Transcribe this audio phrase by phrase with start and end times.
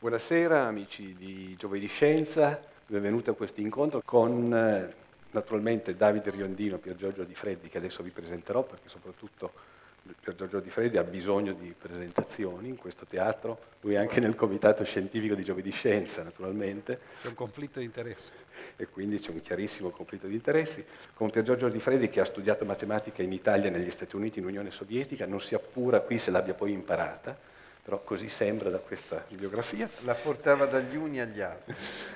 [0.00, 4.94] Buonasera amici di Giovedì Scienza, benvenuti a questo incontro con eh,
[5.32, 9.50] naturalmente Davide Riondino, Pier Giorgio Di Freddi, che adesso vi presenterò perché soprattutto
[10.20, 14.36] Pier Giorgio Di Freddi ha bisogno di presentazioni in questo teatro, lui è anche nel
[14.36, 17.00] comitato scientifico di Giovedì Scienza naturalmente.
[17.20, 18.30] C'è un conflitto di interessi.
[18.76, 20.84] E quindi c'è un chiarissimo conflitto di interessi.
[21.12, 24.44] Con Pier Giorgio Di Freddi che ha studiato matematica in Italia, negli Stati Uniti, in
[24.44, 27.56] Unione Sovietica, non si appura qui se l'abbia poi imparata,
[27.88, 29.88] però così sembra da questa bibliografia.
[30.00, 31.74] La portava dagli uni agli altri.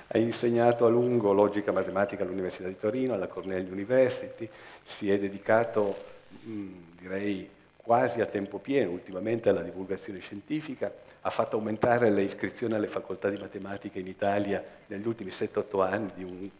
[0.08, 4.46] Ha insegnato a lungo logica matematica all'Università di Torino, alla Cornell University,
[4.84, 5.96] si è dedicato,
[6.42, 6.66] mh,
[7.00, 12.86] direi, quasi a tempo pieno ultimamente alla divulgazione scientifica, ha fatto aumentare le iscrizioni alle
[12.86, 16.50] facoltà di matematica in Italia negli ultimi 7-8 anni di un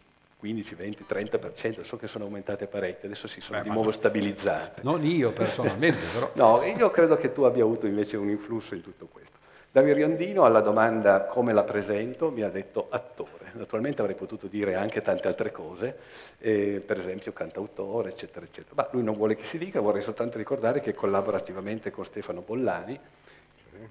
[0.43, 4.81] 15, 20, 30%, so che sono aumentate parecchio, adesso si sono Beh, di nuovo stabilizzate.
[4.83, 6.31] Non io personalmente, però.
[6.35, 9.37] no, io credo che tu abbia avuto invece un influsso in tutto questo.
[9.71, 13.51] Davide Riondino alla domanda come la presento mi ha detto attore.
[13.53, 15.97] Naturalmente avrei potuto dire anche tante altre cose,
[16.39, 18.73] eh, per esempio cantautore, eccetera, eccetera.
[18.75, 22.41] Ma lui non vuole che si dica, vorrei soltanto ricordare che collabora attivamente con Stefano
[22.41, 22.99] Bollani,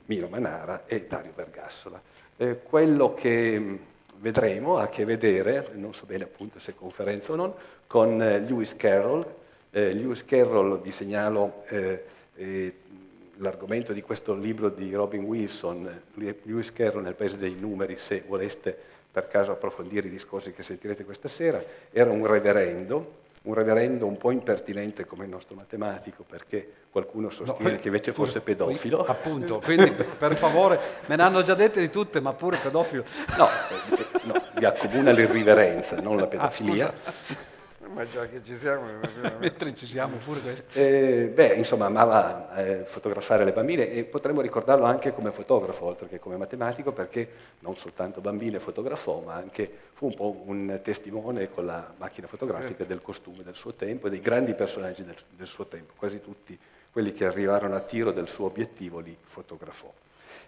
[0.05, 1.99] Miro Manara e Dario Bergassola.
[2.37, 3.79] Eh, quello che
[4.23, 7.53] vedremo ha a che vedere, non so bene appunto se conferenza o non,
[7.87, 9.27] con eh, Lewis Carroll.
[9.71, 12.05] Eh, Lewis Carroll, vi segnalo eh,
[12.37, 12.75] eh,
[13.37, 18.77] l'argomento di questo libro di Robin Wilson, Lewis Carroll nel Paese dei Numeri, se voleste
[19.11, 24.17] per caso approfondire i discorsi che sentirete questa sera, era un reverendo, un reverendo un
[24.17, 29.05] po' impertinente come il nostro matematico, perché qualcuno sostiene no, che invece fosse pedofilo.
[29.05, 33.05] Appunto, quindi per favore, me ne hanno già dette di tutte, ma pure pedofilo.
[33.37, 36.93] No, eh, no vi accomuna l'irriverenza, non la ah, pedofilia.
[37.05, 37.13] Ah,
[37.93, 38.87] ma già che ci siamo...
[39.39, 40.79] Mentre ci siamo pure questo.
[40.79, 46.09] Eh, beh, insomma, amava eh, fotografare le bambine e potremmo ricordarlo anche come fotografo, oltre
[46.09, 47.29] che come matematico, perché
[47.61, 52.79] non soltanto bambine fotografò, ma anche fu un po' un testimone con la macchina fotografica
[52.79, 52.85] certo.
[52.85, 55.93] del costume del suo tempo e dei grandi personaggi del, del suo tempo.
[55.97, 56.59] Quasi tutti
[56.91, 59.93] quelli che arrivarono a tiro del suo obiettivo li fotografò.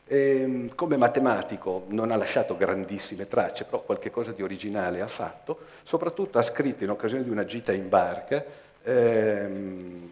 [0.06, 5.09] E, ehm, come matematico non ha lasciato grandissime tracce, però qualche cosa di originale ha
[5.09, 8.44] fatto, soprattutto ha scritto in occasione di una gita in barca
[8.83, 10.11] ehm,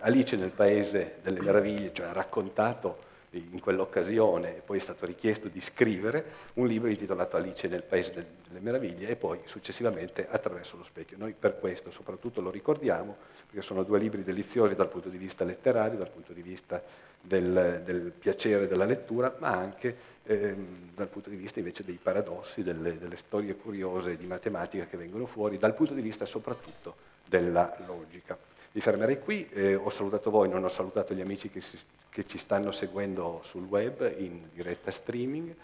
[0.00, 5.60] Alice nel Paese delle Meraviglie, cioè ha raccontato in quell'occasione, poi è stato richiesto di
[5.60, 6.24] scrivere
[6.54, 11.16] un libro intitolato Alice nel Paese delle Meraviglie e poi successivamente Attraverso lo specchio.
[11.18, 15.44] Noi per questo soprattutto lo ricordiamo, perché sono due libri deliziosi dal punto di vista
[15.44, 16.82] letterario, dal punto di vista
[17.26, 22.62] del, del piacere della lettura, ma anche ehm, dal punto di vista invece dei paradossi,
[22.62, 26.94] delle, delle, storie curiose di matematica che vengono fuori, dal punto di vista soprattutto
[27.26, 28.36] della logica.
[28.72, 31.78] Mi fermerei qui, eh, ho salutato voi, non ho salutato gli amici che, si,
[32.10, 35.54] che ci stanno seguendo sul web in diretta streaming,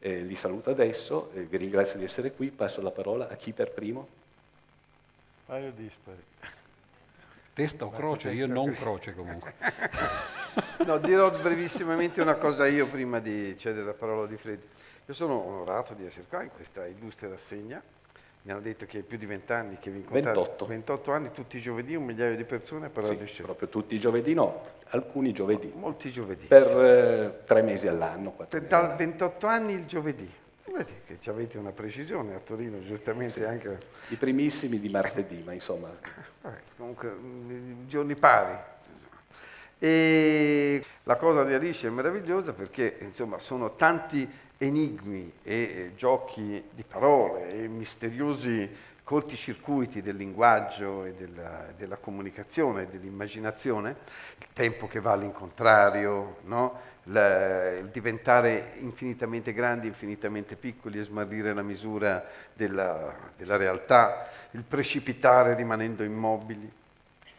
[0.00, 3.52] eh, li saluto adesso, eh, vi ringrazio di essere qui, passo la parola a chi
[3.52, 4.06] per primo?
[5.46, 6.22] Paio dispari.
[7.58, 8.30] Testa o croce?
[8.30, 9.52] Io non croce comunque.
[10.86, 14.62] no, dirò brevissimamente una cosa io prima di cedere la parola di Freddy.
[15.04, 17.82] Io sono onorato di essere qua in questa illustre rassegna.
[18.42, 20.38] Mi hanno detto che è più di 20 anni che vi incontrate.
[20.38, 20.66] 28.
[20.66, 23.42] 28 anni, tutti i giovedì, un migliaio di persone per sì, di scienza.
[23.42, 25.72] proprio tutti i giovedì no, alcuni giovedì.
[25.74, 26.46] Molti giovedì.
[26.46, 26.76] Per sì.
[26.76, 28.36] eh, tre mesi all'anno.
[28.48, 30.32] Per, da 28 anni il giovedì.
[30.72, 33.44] Vedi che avete una precisione a Torino, giustamente sì.
[33.44, 33.78] anche...
[34.08, 35.88] I primissimi di martedì, ma insomma...
[36.42, 38.56] Vabbè, comunque, mm, giorni pari.
[39.78, 44.28] E la cosa di Alice è meravigliosa perché insomma, sono tanti
[44.58, 48.68] enigmi e giochi di parole e misteriosi
[49.04, 53.96] corticircuiti del linguaggio e della, della comunicazione e dell'immaginazione,
[54.36, 56.78] il tempo che va all'incontrario, no?
[57.10, 65.54] Il diventare infinitamente grandi, infinitamente piccoli e smarrire la misura della, della realtà, il precipitare
[65.54, 66.70] rimanendo immobili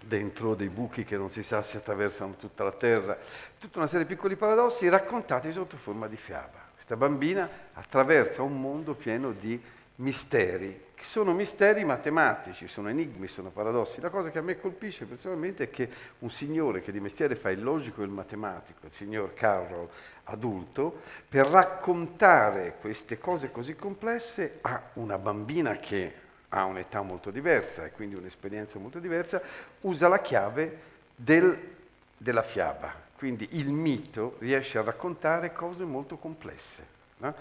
[0.02, 3.18] dentro dei buchi che non si sa se attraversano tutta la terra,
[3.60, 6.68] tutta una serie di piccoli paradossi raccontati sotto forma di fiaba.
[6.74, 9.62] Questa bambina attraversa un mondo pieno di
[9.96, 14.02] misteri, sono misteri matematici, sono enigmi, sono paradossi.
[14.02, 17.50] La cosa che a me colpisce personalmente è che un signore che di mestiere fa
[17.50, 19.90] il logico e il matematico, il signor Carroll
[20.26, 26.14] adulto, per raccontare queste cose così complesse a una bambina che
[26.50, 29.42] ha un'età molto diversa e quindi un'esperienza molto diversa,
[29.82, 30.80] usa la chiave
[31.16, 31.58] del,
[32.18, 32.94] della fiaba.
[33.16, 36.98] Quindi il mito riesce a raccontare cose molto complesse.
[37.18, 37.36] No?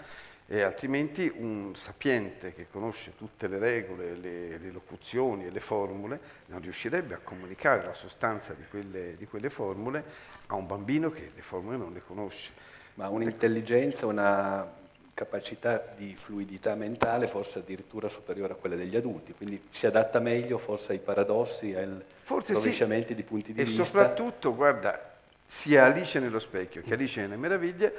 [0.51, 6.19] E altrimenti un sapiente che conosce tutte le regole, le, le locuzioni e le formule
[6.47, 10.03] non riuscirebbe a comunicare la sostanza di quelle, di quelle formule
[10.47, 12.51] a un bambino che le formule non le conosce.
[12.95, 14.67] Ma un'intelligenza, una
[15.13, 20.57] capacità di fluidità mentale forse addirittura superiore a quelle degli adulti, quindi si adatta meglio
[20.57, 21.89] forse ai paradossi, ai
[22.25, 23.15] rovesciamenti sì.
[23.15, 23.83] di punti di e vista.
[23.83, 27.93] E soprattutto, guarda, sia Alice nello specchio che Alice nelle meraviglie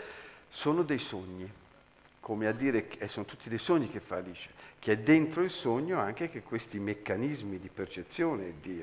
[0.48, 1.48] sono dei sogni,
[2.30, 5.50] come a dire che sono tutti dei sogni che fa Alice, che è dentro il
[5.50, 8.80] sogno anche che questi meccanismi di percezione di,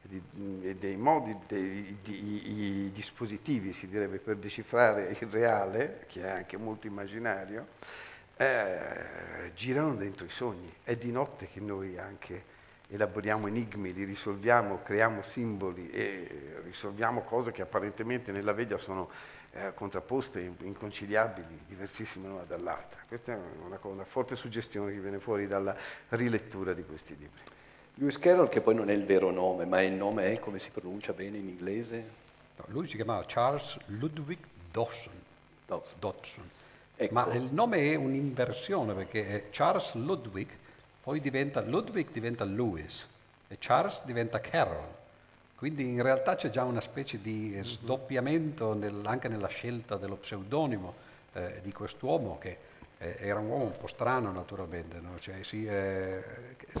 [0.00, 6.30] di, dei modi, dei, di, i dispositivi, si direbbe, per decifrare il reale, che è
[6.30, 7.66] anche molto immaginario,
[8.34, 10.72] eh, girano dentro i sogni.
[10.82, 12.44] È di notte che noi anche
[12.88, 19.10] elaboriamo enigmi, li risolviamo, creiamo simboli e risolviamo cose che apparentemente nella veglia sono
[19.56, 23.00] eh, contrapposte, inconciliabili, diversissime l'una dall'altra.
[23.08, 25.76] Questa è una, una forte suggestione che viene fuori dalla
[26.10, 27.40] rilettura di questi libri.
[27.94, 30.70] Lewis Carroll, che poi non è il vero nome, ma il nome è come si
[30.70, 32.04] pronuncia bene in inglese?
[32.56, 34.38] No, lui si chiamava Charles Ludwig
[34.70, 35.12] Dawson.
[35.66, 35.98] Dawson.
[35.98, 36.50] Dawson.
[36.94, 37.14] Ecco.
[37.14, 40.48] Ma il nome è un'inversione perché Charles Ludwig,
[41.02, 43.06] poi diventa Ludwig diventa Lewis
[43.48, 45.04] e Charles diventa Carroll.
[45.56, 47.62] Quindi in realtà c'è già una specie di mhm.
[47.62, 50.94] sdoppiamento nel, anche nella scelta dello pseudonimo
[51.32, 52.58] eh, di quest'uomo che
[52.98, 55.18] eh, era un uomo un po' strano naturalmente, no?
[55.18, 56.22] cioè, sì, eh,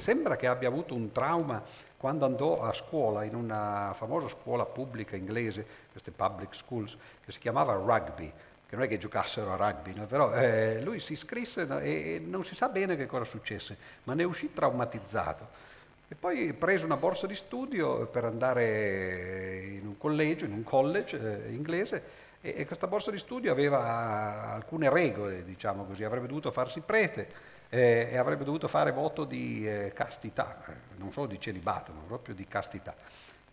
[0.00, 1.62] sembra che abbia avuto un trauma
[1.96, 7.38] quando andò a scuola in una famosa scuola pubblica inglese, queste public schools, che si
[7.38, 8.30] chiamava rugby,
[8.68, 10.06] che non è che giocassero a rugby, no?
[10.06, 11.78] però eh, lui si iscrisse no?
[11.78, 15.64] e non si sa bene che cosa successe, ma ne uscì traumatizzato.
[16.08, 21.46] E poi prese una borsa di studio per andare in un collegio, in un college
[21.46, 22.02] eh, inglese,
[22.40, 27.28] e, e, questa borsa di studio aveva alcune regole, diciamo così, avrebbe dovuto farsi prete
[27.70, 32.02] eh, e avrebbe dovuto fare voto di eh, castità, eh, non solo di celibato, ma
[32.06, 32.94] proprio di castità.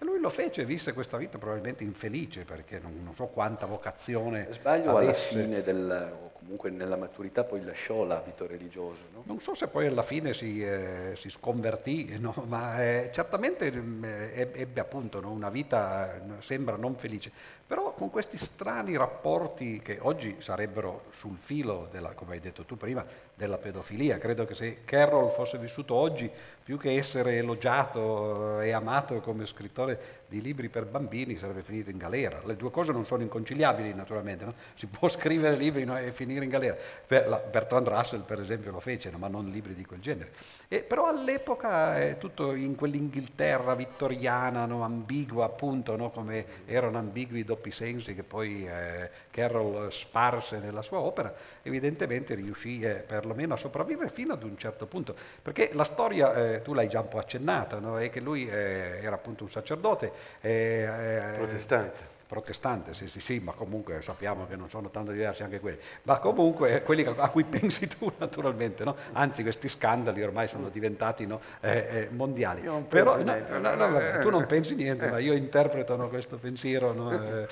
[0.03, 3.65] E lui lo fece e visse questa vita probabilmente infelice perché non, non so quanta
[3.65, 4.49] vocazione.
[4.51, 5.33] Sbaglio avesse.
[5.33, 8.99] alla fine del, o comunque nella maturità poi lasciò l'abito religioso.
[9.13, 9.23] No?
[9.25, 12.33] Non so se poi alla fine si, eh, si sconvertì, no?
[12.47, 15.31] ma eh, certamente eh, ebbe appunto no?
[15.31, 17.31] una vita, sembra non felice,
[17.65, 22.75] però con questi strani rapporti che oggi sarebbero sul filo, della, come hai detto tu
[22.75, 24.17] prima, della pedofilia.
[24.17, 26.29] Credo che se Carroll fosse vissuto oggi,
[26.63, 29.92] più che essere elogiato e amato come scrittore
[30.27, 32.41] di libri per bambini, sarebbe finito in galera.
[32.43, 34.53] Le due cose non sono inconciliabili naturalmente, no?
[34.75, 36.75] si può scrivere libri e finire in galera.
[37.07, 39.17] Bertrand Russell per esempio lo fece, no?
[39.17, 40.31] ma non libri di quel genere.
[40.67, 44.83] E, però all'epoca è tutto in quell'Inghilterra vittoriana, no?
[44.83, 50.99] ambigua appunto, come erano ambigui i doppi sensi che poi eh, Carroll sparse nella sua
[50.99, 55.15] opera, evidentemente riuscì eh, perlomeno a sopravvivere fino ad un certo punto.
[55.41, 59.15] Perché la storia, eh, tu l'hai già un po' accennata, è che lui eh, era
[59.15, 60.11] appunto un sacerdote
[60.41, 65.43] eh, eh, protestante protestante, sì, sì, sì, ma comunque sappiamo che non sono tanto diversi
[65.43, 68.95] anche quelli, ma comunque quelli a cui pensi tu naturalmente, no?
[69.11, 72.61] anzi questi scandali ormai sono diventati no, eh, eh, mondiali.
[72.89, 77.11] Però, no, niente, no, no, tu non pensi niente, ma io interpreto questo pensiero.
[77.11, 77.47] Eh,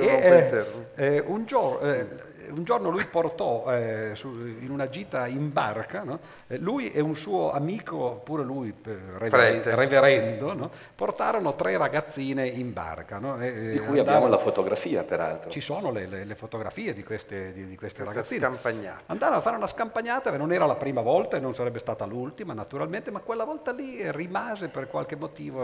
[0.00, 6.02] e, eh, un giorno un giorno lui portò eh, su, in una gita in barca,
[6.02, 6.18] no?
[6.46, 10.70] eh, lui e un suo amico, pure lui eh, rever- reverendo, no?
[10.94, 13.18] portarono tre ragazzine in barca.
[13.18, 13.40] No?
[13.40, 15.50] E, di cui abbiamo la fotografia peraltro.
[15.50, 18.40] Ci sono le, le, le fotografie di queste, di, di queste ragazzine.
[18.40, 19.02] Scampagnata.
[19.06, 22.52] Andarono a fare una scampagnata, non era la prima volta e non sarebbe stata l'ultima
[22.54, 25.62] naturalmente, ma quella volta lì rimase per qualche motivo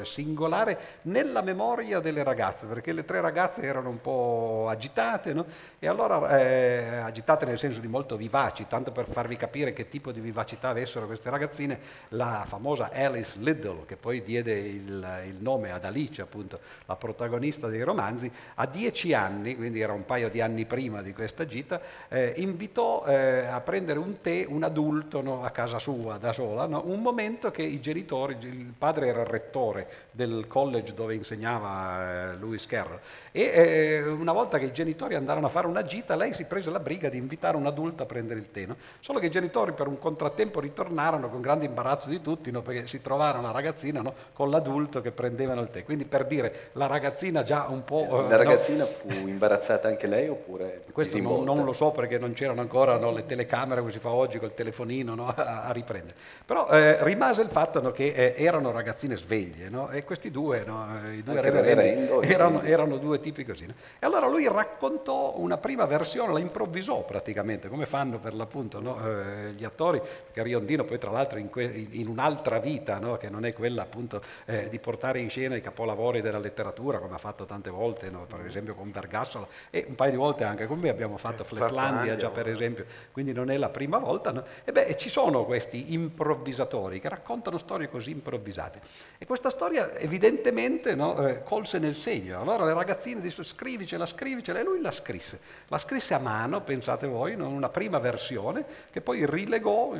[0.00, 5.34] eh, singolare nella memoria delle ragazze, perché le tre ragazze erano un po' agitate
[5.78, 10.10] e allora eh, agitate nel senso di molto vivaci, tanto per farvi capire che tipo
[10.10, 15.70] di vivacità avessero queste ragazzine, la famosa Alice Liddell, che poi diede il, il nome
[15.70, 20.40] ad Alice, appunto, la protagonista dei romanzi, a dieci anni, quindi era un paio di
[20.40, 25.44] anni prima di questa gita, eh, invitò eh, a prendere un tè un adulto no,
[25.44, 26.82] a casa sua, da sola, no?
[26.86, 32.36] un momento che i genitori, il padre era il rettore del college dove insegnava eh,
[32.36, 32.98] Lewis Carroll,
[33.30, 36.70] e eh, una volta che i genitori andarono a fare una gita, lei si prese
[36.70, 38.66] la briga di invitare un adulto a prendere il tè.
[38.66, 38.76] No?
[39.00, 42.62] Solo che i genitori per un contrattempo ritornarono con grande imbarazzo di tutti, no?
[42.62, 44.14] perché si trovarono la ragazzina no?
[44.32, 45.84] con l'adulto che prendevano il tè.
[45.84, 48.24] Quindi per dire, la ragazzina già un po'...
[48.24, 50.84] Eh, la ragazzina fu imbarazzata anche lei oppure...
[50.94, 54.38] Questo non, non, lo so perché non c'erano ancora le telecamere come si fa oggi
[54.38, 56.14] col telefonino a, a, riprendere.
[56.44, 60.64] Però eh, rimase il fatto che eh, erano ragazzine sveglie e questi due,
[61.12, 63.64] i due reverendi, erano, erano, due tipi così.
[63.64, 68.80] E allora lui raccontò una prima prima versione la improvvisò praticamente, come fanno per l'appunto
[68.80, 68.96] no?
[69.04, 73.16] eh, gli attori, perché Riondino poi tra l'altro in, que- in un'altra vita, no?
[73.16, 77.16] che non è quella appunto eh, di portare in scena i capolavori della letteratura, come
[77.16, 78.24] ha fatto tante volte, no?
[78.24, 81.46] per esempio con Vergassola, e un paio di volte anche con me abbiamo fatto eh,
[81.46, 84.44] Flatlandia già per esempio, quindi non è la prima volta.
[84.62, 88.80] E beh, ci sono questi improvvisatori che raccontano storie così improvvisate.
[89.18, 92.40] E questa storia evidentemente eh, colse nel segno.
[92.40, 95.62] Allora le ragazzine dissero scrivicela, scrivicela, e lui la scrisse.
[95.68, 97.48] La scrisse a mano, pensate voi, no?
[97.48, 99.92] una prima versione, che poi rilegò,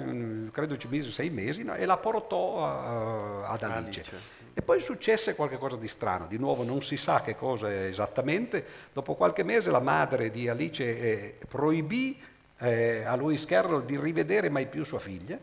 [0.50, 1.74] credo ci mise sei mesi, no?
[1.74, 4.00] e la portò a, ad Alice.
[4.00, 4.42] Alice.
[4.52, 8.64] E poi successe qualcosa di strano, di nuovo non si sa che cosa esattamente.
[8.92, 12.20] Dopo qualche mese la madre di Alice eh, proibì
[12.58, 15.38] eh, a Louis Carroll di rivedere mai più sua figlia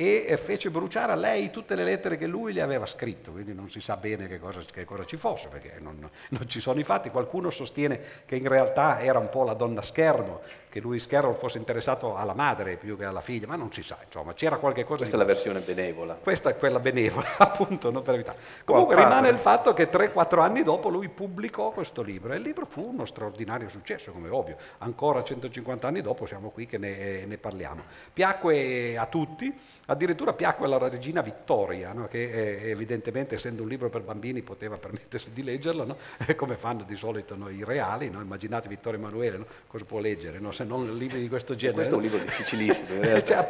[0.00, 3.68] e fece bruciare a lei tutte le lettere che lui le aveva scritto, quindi non
[3.68, 6.84] si sa bene che cosa, che cosa ci fosse, perché non, non, ci sono i
[6.84, 7.10] fatti.
[7.10, 10.40] Qualcuno sostiene che in realtà era un po' la donna schermo,
[10.70, 13.98] che Louis Carroll fosse interessato alla madre più che alla figlia, ma non si sa,
[14.04, 16.14] insomma, c'era qualche cosa Questa è la versione benevola.
[16.14, 18.38] Questa è quella benevola, appunto, non per evitare.
[18.64, 22.42] Comunque oh, rimane il fatto che 3-4 anni dopo lui pubblicò questo libro e il
[22.42, 24.56] libro fu uno straordinario successo, come ovvio.
[24.78, 27.82] Ancora 150 anni dopo siamo qui che ne, ne parliamo.
[28.12, 29.52] Piacque a tutti,
[29.90, 32.06] Addirittura piacque alla regina Vittoria, no?
[32.06, 35.96] che eh, evidentemente essendo un libro per bambini poteva permettersi di leggerlo, no?
[36.36, 37.48] come fanno di solito no?
[37.48, 41.76] i reali, immaginate Vittorio Emanuele, cosa può leggere se non libri di questo genere.
[41.76, 43.46] Questo è un libro difficilissimo, cioè,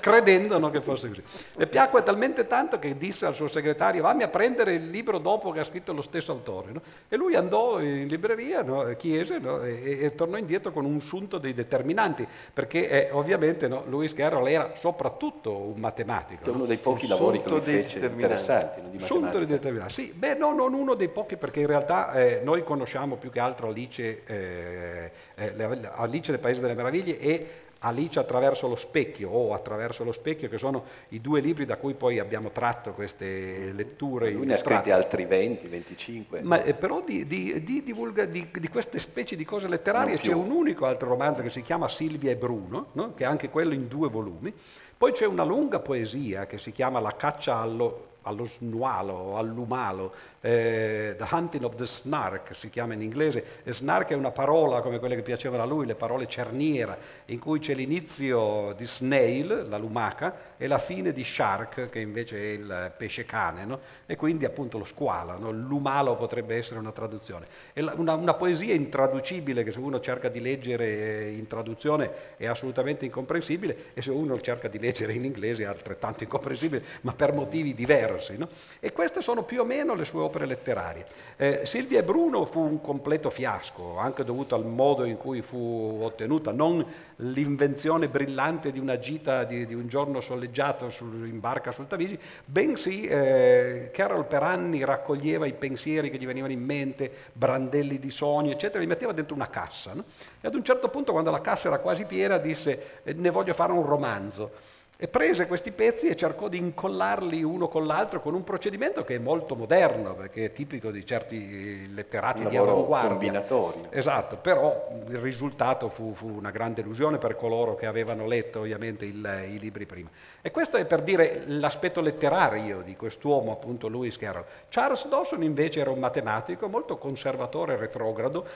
[0.00, 1.22] credendo che fosse così.
[1.54, 5.50] Le piacque talmente tanto che disse al suo segretario vammi a prendere il libro dopo
[5.50, 6.72] che ha scritto lo stesso autore.
[7.08, 12.26] E lui andò in libreria, chiese e, e, tornò indietro con un sunto dei determinanti,
[12.52, 16.44] perché eh, ovviamente Louis Carroll era soprattutto un matematico.
[16.44, 20.12] È uno dei pochi lavori che lui fece interessanti, no, di Sunto di determinanti, sì,
[20.12, 23.68] beh no, non uno dei pochi perché in realtà eh, noi conosciamo più che altro
[23.68, 27.48] Alice, eh, eh, Alice Paese delle Meraviglie e
[27.84, 31.94] Alice attraverso lo specchio o attraverso lo specchio, che sono i due libri da cui
[31.94, 34.30] poi abbiamo tratto queste letture.
[34.30, 36.42] Lui ne ha scritti altri 20, 25.
[36.42, 40.50] Ma eh, però di, di, di, divulga, di, queste specie di cose letterarie c'è un
[40.50, 43.14] unico altro romanzo che si chiama Silvia e Bruno, no?
[43.14, 44.52] che è anche quello in due volumi,
[44.96, 51.14] poi c'è una lunga poesia che si chiama La caccia allo, allo snualo, all'umalo, eh,
[51.16, 54.98] The Hunting of the Snark si chiama in inglese, e snark è una parola come
[54.98, 59.78] quelle che piacevano a lui, le parole cerniera, in cui c'è l'inizio di snail, la
[59.78, 63.80] lumaca, e la fine di shark, che invece è il pesce cane, no?
[64.06, 65.50] e quindi appunto lo squalo, no?
[65.50, 67.46] l'umalo potrebbe essere una traduzione.
[67.72, 73.04] È una, una, poesia intraducibile che se uno cerca di leggere in traduzione è assolutamente
[73.04, 77.74] incomprensibile e se uno cerca di leggere in inglese è altrettanto incomprensibile, ma per motivi
[77.74, 78.11] diversi.
[78.36, 78.48] No?
[78.80, 81.06] E queste sono più o meno le sue opere letterarie.
[81.36, 85.98] Eh, Silvia e Bruno fu un completo fiasco, anche dovuto al modo in cui fu
[86.02, 86.84] ottenuta, non
[87.16, 92.18] l'invenzione brillante di una gita di, di un giorno soleggiato su, in barca sul Tamigi,
[92.44, 98.10] bensì eh, Carol per anni raccoglieva i pensieri che gli venivano in mente, brandelli di
[98.10, 99.92] sogni, eccetera, li metteva dentro una cassa.
[99.92, 100.04] No?
[100.40, 103.54] E ad un certo punto, quando la cassa era quasi piena, disse eh, ne voglio
[103.54, 104.80] fare un romanzo.
[105.02, 109.16] E prese questi pezzi e cercò di incollarli uno con l'altro con un procedimento che
[109.16, 113.08] è molto moderno, perché è tipico di certi letterati di avanguardia.
[113.08, 113.86] combinatorio.
[113.90, 119.04] Esatto, però il risultato fu, fu, una grande illusione per coloro che avevano letto ovviamente
[119.04, 120.08] il, i libri prima.
[120.40, 124.44] E questo è per dire l'aspetto letterario di quest'uomo, appunto Lewis Carroll.
[124.68, 128.46] Charles Dawson invece era un matematico molto conservatore e retrogrado,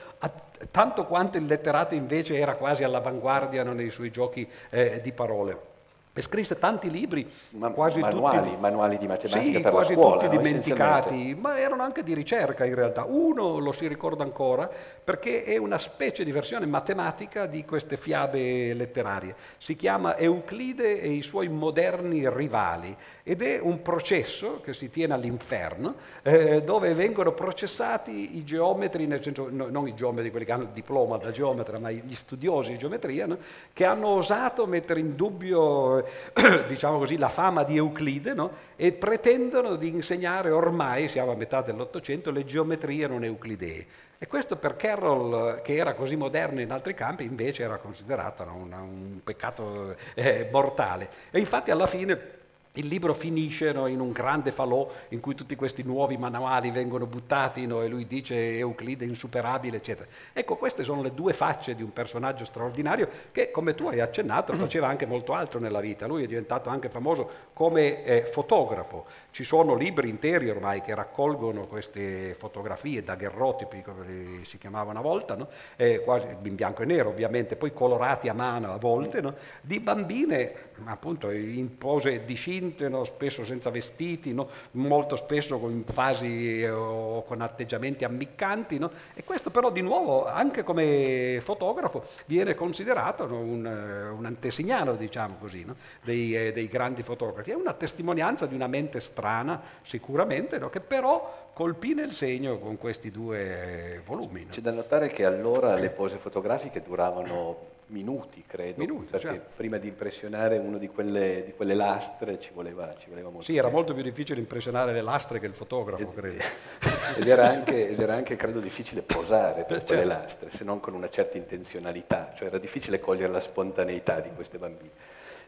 [0.71, 5.75] tanto quanto il letterato invece era quasi all'avanguardia nei suoi giochi eh, di parole.
[6.17, 10.01] E scrisse tanti libri, ma, quasi manuali, tutti, manuali di matematica sì, per quasi la
[10.01, 10.41] scuola, tutti no?
[10.41, 13.03] dimenticati, ma erano anche di ricerca in realtà.
[13.03, 14.67] Uno lo si ricorda ancora
[15.03, 19.35] perché è una specie di versione matematica di queste fiabe letterarie.
[19.59, 25.13] Si chiama Euclide e i suoi moderni rivali ed è un processo che si tiene
[25.13, 25.93] all'inferno
[26.23, 30.63] eh, dove vengono processati i geometri, nel senso no, non i geometri, quelli che hanno
[30.63, 33.37] il diploma da geometra, ma gli studiosi di geometria, no?
[33.71, 36.05] che hanno osato mettere in dubbio
[36.67, 38.51] diciamo così, la fama di Euclide no?
[38.75, 43.85] e pretendono di insegnare ormai, siamo a metà dell'Ottocento, le geometrie non euclidee.
[44.19, 48.73] E questo per Carroll, che era così moderno in altri campi, invece era considerato un,
[48.73, 51.09] un peccato eh, mortale.
[51.29, 52.36] E infatti alla fine
[52.77, 57.05] il libro finisce no, in un grande falò in cui tutti questi nuovi manuali vengono
[57.05, 60.07] buttati no, e lui dice Euclide insuperabile, eccetera.
[60.33, 64.53] Ecco, queste sono le due facce di un personaggio straordinario che, come tu hai accennato,
[64.53, 66.07] faceva anche molto altro nella vita.
[66.07, 69.05] Lui è diventato anche famoso come eh, fotografo.
[69.31, 75.35] Ci sono libri interi ormai che raccolgono queste fotografie, daguerrotipi, come si chiamava una volta,
[75.35, 75.47] no?
[75.75, 79.21] eh, quasi in bianco e nero ovviamente, poi colorati a mano a volte,
[79.61, 83.03] di bambine appunto in pose discinte no?
[83.03, 84.49] spesso senza vestiti, no?
[84.71, 88.77] molto spesso con fasi eh, o con atteggiamenti ammiccanti.
[88.77, 88.91] No?
[89.13, 95.35] E questo però di nuovo anche come fotografo viene considerato un, eh, un, antesignano, diciamo
[95.39, 95.65] così,
[96.03, 97.51] dei, eh, dei, grandi fotografi.
[97.51, 103.09] È una testimonianza di una mente strana, sicuramente, che però colpì nel segno con questi
[103.09, 104.47] due volumi.
[104.49, 109.49] C'è da notare che allora le pose fotografiche duravano minuti, credo, minuti, perché certo.
[109.55, 113.55] prima di impressionare una di quelle, di quelle lastre ci voleva, ci voleva, molto Sì,
[113.55, 116.43] era molto più difficile impressionare le lastre che il fotografo, ed, credo.
[117.17, 119.93] Ed era, anche, ed era, anche, credo, difficile posare per certo.
[119.93, 124.29] quelle lastre, se non con una certa intenzionalità, cioè era difficile cogliere la spontaneità di
[124.35, 124.91] queste bambine.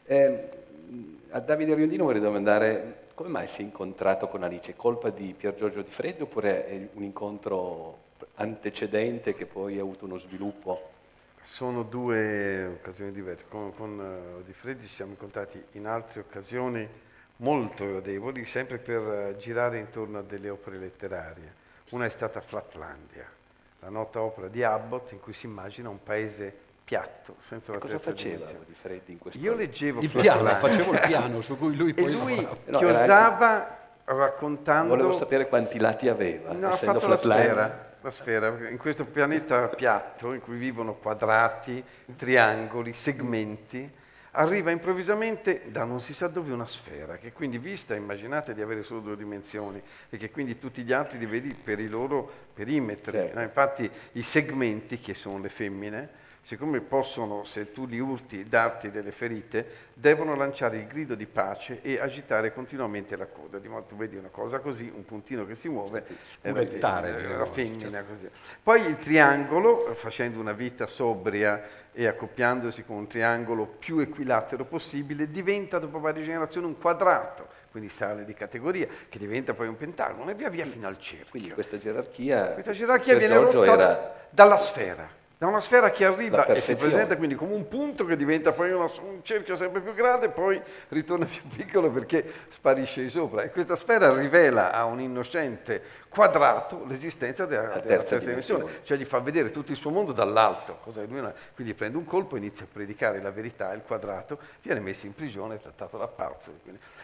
[0.05, 0.50] Eh,
[1.31, 4.75] a Davide Riondino vorrei domandare come mai si è incontrato con Alice?
[4.77, 7.98] Colpa di Pier Giorgio Di Freddi oppure è un incontro
[8.36, 10.98] antecedente che poi ha avuto uno sviluppo
[11.51, 13.46] sono due occasioni diverse.
[13.50, 16.88] Con, con uh, Di Freddi ci siamo incontrati in altre occasioni
[17.38, 21.68] molto gradevoli, sempre per uh, girare intorno a delle opere letterarie.
[21.89, 23.25] Una è stata Flatlandia,
[23.79, 27.98] la nota opera di Abbott in cui si immagina un paese piatto, senza la cosa
[27.98, 31.94] faceva Di Freddi in questo Io leggevo il piano, facevo il piano su cui lui
[31.94, 34.89] poi E lui chiosava no, raccontando...
[34.89, 37.88] Volevo sapere quanti lati aveva, no, essendo ha fatto Flatlandia.
[38.01, 41.84] La sfera in questo pianeta piatto in cui vivono quadrati,
[42.15, 43.89] triangoli, segmenti,
[44.32, 48.84] arriva improvvisamente da non si sa dove una sfera, che quindi vista immaginate di avere
[48.84, 53.12] solo due dimensioni e che quindi tutti gli altri li vedi per i loro perimetri.
[53.12, 53.39] Certo.
[53.39, 56.10] Infatti i segmenti, che sono le femmine,
[56.41, 61.81] siccome possono, se tu li urti, darti delle ferite, devono lanciare il grido di pace
[61.81, 63.60] e agitare continuamente la coda.
[63.60, 66.03] Di modo tu vedi una cosa così, un puntino che si muove,
[66.41, 68.29] è la, femmina, la femmina così.
[68.63, 75.30] Poi il triangolo, facendo una vita sobria e accoppiandosi con un triangolo più equilatero possibile,
[75.30, 80.32] diventa dopo varie generazioni un quadrato quindi sale di categoria, che diventa poi un pentagono
[80.32, 81.28] e via via fino al cerchio.
[81.30, 84.28] Quindi questa gerarchia, questa gerarchia viene rotta era...
[84.32, 88.17] dalla sfera da una sfera che arriva e si presenta quindi come un punto che
[88.17, 93.04] diventa poi una, un cerchio sempre più grande e poi ritorna più piccolo perché sparisce
[93.04, 93.43] di sopra.
[93.43, 98.63] E questa sfera rivela a un innocente quadrato l'esistenza della, della terza, terza dimensione.
[98.63, 100.80] dimensione, cioè gli fa vedere tutto il suo mondo dall'alto,
[101.56, 105.58] quindi prende un colpo, inizia a predicare la verità, il quadrato, viene messo in prigione,
[105.58, 106.52] trattato da pazzo.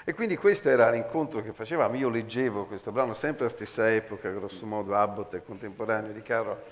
[0.04, 4.30] E quindi questo era l'incontro che facevamo, io leggevo questo brano sempre alla stessa epoca,
[4.30, 6.64] grosso modo Abbott è contemporaneo di Carlo,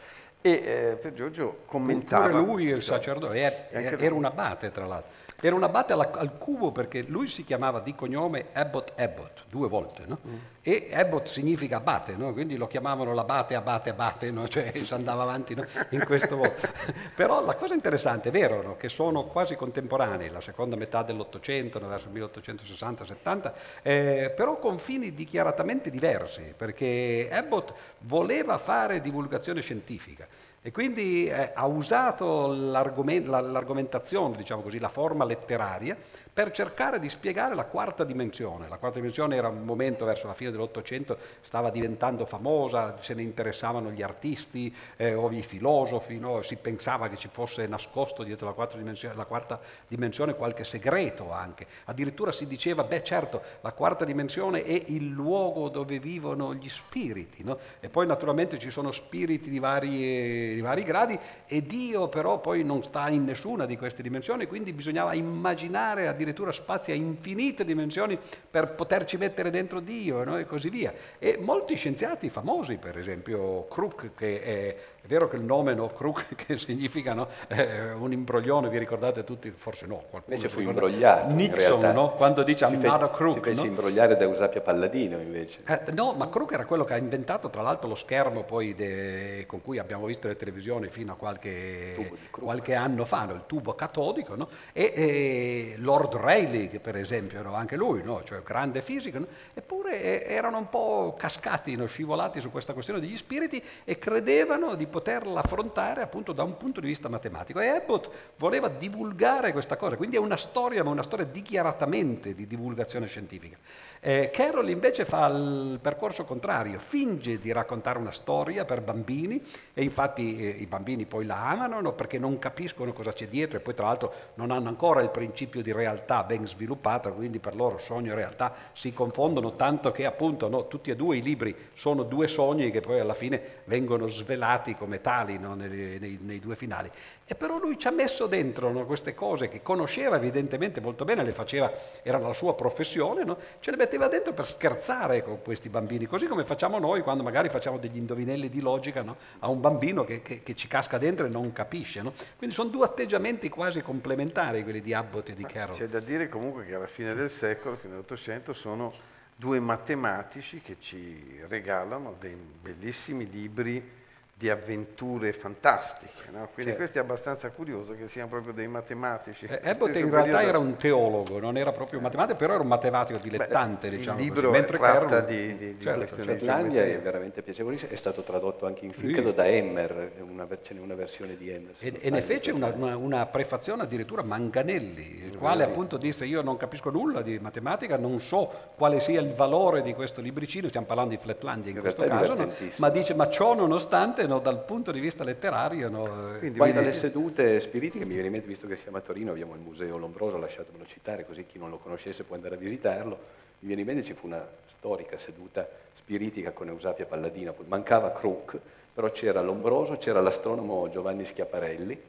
[0.46, 2.28] e eh, per Giorgio commentava.
[2.28, 5.10] Pure lui, il sacerdote, era, era un abate tra l'altro.
[5.46, 9.68] Era un abate alla, al cubo perché lui si chiamava di cognome Abbott Abbott, due
[9.68, 10.20] volte, no?
[10.26, 10.36] mm.
[10.62, 12.32] E Abbott significa abate, no?
[12.32, 14.48] Quindi lo chiamavano l'abate, abate, abate, no?
[14.54, 15.66] Cioè si andava avanti no?
[15.90, 16.54] in questo modo.
[17.14, 18.78] Però la cosa interessante, è vero, no?
[18.78, 23.52] che sono quasi contemporanei, la seconda metà dell'Ottocento, verso il 1860-70,
[23.82, 30.26] eh, però con fini dichiaratamente diversi, perché Abbott voleva fare divulgazione scientifica.
[30.66, 35.98] E quindi eh, ha usato l'argoment- l'argomentazione, diciamo così, la forma letteraria,
[36.34, 38.68] per cercare di spiegare la quarta dimensione.
[38.68, 43.22] La quarta dimensione era un momento verso la fine dell'Ottocento, stava diventando famosa, se ne
[43.22, 46.42] interessavano gli artisti eh, o i filosofi, no?
[46.42, 48.78] si pensava che ci fosse nascosto dietro la quarta,
[49.14, 51.68] la quarta, dimensione, qualche segreto anche.
[51.86, 57.44] Addirittura si diceva, beh certo, la quarta dimensione è il luogo dove vivono gli spiriti.
[57.44, 57.60] No?
[57.80, 62.64] E poi naturalmente ci sono spiriti di vari, di vari gradi e Dio però poi
[62.64, 67.64] non sta in nessuna di queste dimensioni, quindi bisognava immaginare addirittura addirittura spazi a infinite
[67.64, 68.18] dimensioni
[68.50, 70.38] per poterci mettere dentro Dio no?
[70.38, 70.94] e così via.
[71.20, 75.88] E molti scienziati famosi, per esempio Crook, che è è vero che il nome no,
[75.88, 79.52] Crook, che significa no, eh, un imbroglione, vi ricordate tutti?
[79.52, 80.02] Forse no.
[80.24, 81.34] Invece fu imbrogliato.
[81.34, 82.12] Nixon, no?
[82.12, 83.44] quando dice I'm not a crook.
[83.44, 85.60] Si fece imbrogliare da Eusapia Palladino invece.
[85.68, 89.44] Eh, no, ma Crook era quello che ha inventato tra l'altro lo schermo poi de,
[89.46, 94.48] con cui abbiamo visto le televisioni fino a qualche, qualche anno fa, il tubo catodico,
[94.72, 99.20] e, e, Lord Rayleigh per esempio, anche lui, cioè grande fisico,
[99.54, 104.92] eppure eh, erano un po' cascati, scivolati su questa questione degli spiriti e credevano di
[104.94, 107.60] poterla affrontare appunto da un punto di vista matematico.
[107.60, 112.46] E Abbott voleva divulgare questa cosa, quindi è una storia, ma una storia dichiaratamente di
[112.46, 113.58] divulgazione scientifica.
[114.00, 119.42] Eh, Carroll invece fa il percorso contrario, finge di raccontare una storia per bambini
[119.74, 123.58] e infatti eh, i bambini poi la amano no, perché non capiscono cosa c'è dietro
[123.58, 127.56] e poi tra l'altro non hanno ancora il principio di realtà ben sviluppato, quindi per
[127.56, 131.56] loro sogno e realtà si confondono tanto che appunto no, tutti e due i libri
[131.74, 136.40] sono due sogni che poi alla fine vengono svelati come tali no, nei, nei, nei,
[136.40, 136.92] due finali.
[137.26, 141.24] E però lui ci ha messo dentro no, queste cose che conosceva evidentemente molto bene,
[141.24, 143.38] le faceva, era la sua professione, no?
[143.62, 147.48] ce le metteva dentro per scherzare con questi bambini, così come facciamo noi quando magari
[147.48, 149.06] facciamo degli indovinelli di logica
[149.40, 152.02] a un bambino che, che, che, ci casca dentro e non capisce.
[152.38, 155.78] Quindi sono due atteggiamenti quasi complementari quelli di Abbott e di Carroll.
[155.78, 158.94] C'è da dire comunque che alla fine del secolo, fine dell'Ottocento, sono
[159.36, 164.02] due matematici che ci regalano dei bellissimi libri
[164.36, 166.32] di avventure fantastiche.
[166.32, 166.50] No?
[166.54, 166.78] Quindi certo.
[166.78, 169.46] questo è abbastanza curioso che siano proprio dei matematici.
[169.46, 170.48] Eh, Abbott in realtà periodo...
[170.48, 173.90] era un teologo, non era proprio un matematico, però era un matematico dilettante.
[173.90, 174.60] Beh, diciamo il libro così.
[174.60, 175.26] Mentre tratta Carroll...
[175.28, 179.32] di, di, di certo, Flatlandia è veramente piacevolissimo, è stato tradotto anche in film, credo
[179.32, 181.76] da Emmer, una, ce n'è una versione di Emmer.
[181.78, 185.70] E, e ne fece una, una, una, prefazione addirittura Manganelli, il quale sì.
[185.70, 189.94] appunto disse io non capisco nulla di matematica, non so quale sia il valore di
[189.94, 192.52] questo libricino, stiamo parlando di Flatlandia in, in questo caso, no?
[192.78, 195.90] ma dice ma ciò nonostante no, dal punto di vista letterario.
[195.90, 196.38] No?
[196.40, 199.54] Quindi poi dalle sedute spiritiche mi viene in mente, visto che siamo a Torino, abbiamo
[199.54, 203.42] il Museo Lombroso, lasciatemelo citare, così chi non lo conoscesse può andare a visitarlo.
[203.60, 208.60] Mi viene in mente ci fu una storica seduta spiritica con Eusapia Palladina, mancava Crook,
[208.94, 212.02] però c'era Lombroso, c'era l'astronomo Giovanni Schiaparelli,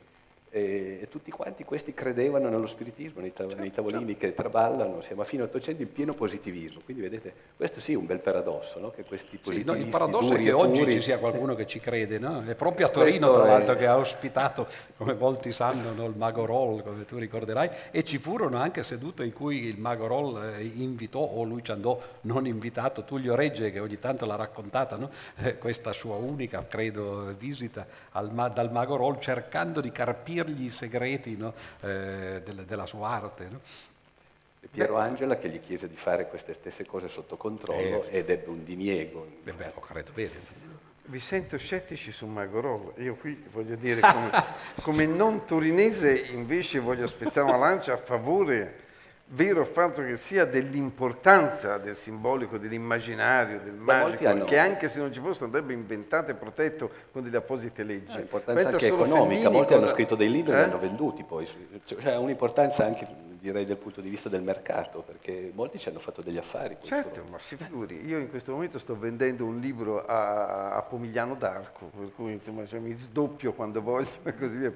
[0.55, 5.23] e, e, tutti quanti questi credevano nello spiritismo, nei, tav- nei tavolini che traballano, siamo
[5.23, 6.81] a fine Ottocento in pieno positivismo.
[6.85, 8.91] Quindi vedete, questo sì è un bel paradosso, no?
[8.91, 10.93] che questi positivisti sì, no, Il paradosso è che oggi puri...
[10.93, 12.45] ci sia qualcuno che ci crede, no?
[12.47, 13.77] È proprio a Torino, tra l'altro, è...
[13.77, 16.07] che ha ospitato, come molti sanno, no?
[16.07, 20.07] il Mago Roll, come tu ricorderai, e ci furono anche sedute in cui il Mago
[20.07, 24.37] Roll eh, invitò, o lui ci andò non invitato, Tullio Regge, che ogni tanto l'ha
[24.37, 25.11] raccontata, no?
[25.39, 30.71] eh, questa sua unica, credo, visita al, dal Mago Roll, cercando di carpire dirgli i
[30.71, 31.55] segreti no?
[31.81, 33.49] eh, della, della, sua arte.
[33.51, 33.61] No?
[34.71, 38.49] Piero Angela che gli chiese di fare queste stesse cose sotto controllo eh, ed ebbe
[38.49, 39.27] un diniego.
[39.45, 40.73] Eh beh, lo credo bene.
[41.07, 42.95] Vi sento scettici su Magorolo.
[42.97, 44.31] Io qui voglio dire, come,
[44.81, 48.84] come non torinese, invece voglio spezzare una lancia a favore
[49.29, 54.45] vero fatto che sia dell'importanza del simbolico, dell'immaginario, del magico, hanno...
[54.45, 58.17] che anche se non ci fosse andrebbe inventato e protetto con delle apposite leggi.
[58.17, 59.83] L'importanza eh, anche economica, Fellini, molti con...
[59.83, 60.59] hanno scritto dei libri e eh?
[60.59, 61.49] li hanno venduti poi,
[61.85, 66.23] cioè un'importanza anche direi dal punto di vista del mercato, perché molti ci hanno fatto
[66.23, 66.79] degli affari.
[66.81, 71.35] Certo, ma si figuri, io in questo momento sto vendendo un libro a, a Pomigliano
[71.35, 74.73] d'Arco, per cui insomma cioè, mi sdoppio quando voglio e così via,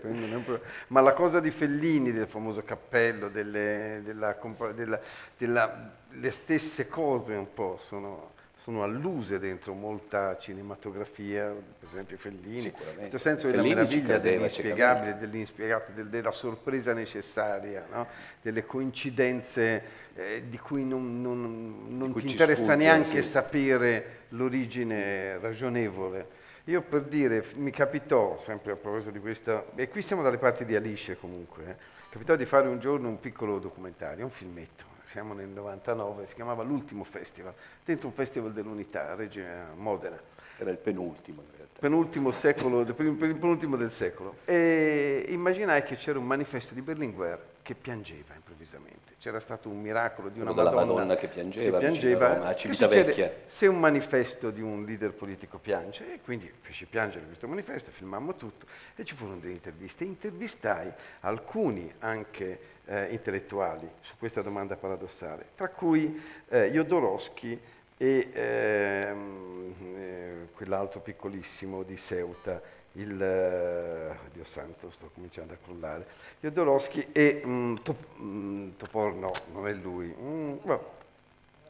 [0.88, 4.36] ma la cosa di Fellini, del famoso cappello, delle, della,
[4.74, 5.00] della,
[5.38, 8.36] della, le stesse cose un po' sono
[8.68, 16.10] sono alluse dentro molta cinematografia, per esempio Fellini, in questo senso della meraviglia dell'inspiegabile, dell'inspiegabile,
[16.10, 18.06] della sorpresa necessaria, no?
[18.42, 19.82] delle coincidenze
[20.14, 23.28] eh, di cui non, non, non cui ti interessa sfugge, neanche sì.
[23.30, 26.36] sapere l'origine ragionevole.
[26.64, 30.66] Io per dire, mi capitò, sempre a proposito di questa, e qui siamo dalle parti
[30.66, 31.76] di Alice comunque, eh,
[32.10, 36.62] capitò di fare un giorno un piccolo documentario, un filmetto, siamo nel 99, si chiamava
[36.62, 39.42] L'Ultimo Festival, dentro un festival dell'unità a Reggio
[39.74, 40.20] Modena.
[40.60, 41.78] Era il penultimo in realtà.
[41.78, 44.38] Penultimo secolo, il penultimo del secolo.
[44.44, 49.14] E immaginai che c'era un manifesto di Berlinguer che piangeva improvvisamente.
[49.20, 53.32] C'era stato un miracolo di una Madonna, Madonna, che piangeva, che piangeva Roma, a Civitavecchia.
[53.46, 58.34] Se un manifesto di un leader politico piange, e quindi feci piangere questo manifesto, filmammo
[58.34, 58.66] tutto
[58.96, 60.04] e ci furono delle interviste.
[60.04, 67.60] Intervistai alcuni anche eh, intellettuali su questa domanda paradossale, tra cui eh, Jodorowsky
[67.96, 72.60] e ehm, eh, quell'altro piccolissimo di Ceuta,
[72.92, 76.06] il eh, Dio santo, sto cominciando a crollare,
[76.40, 80.56] Jodorowsky e mm, top, mm, Topor, no, non è lui, mm,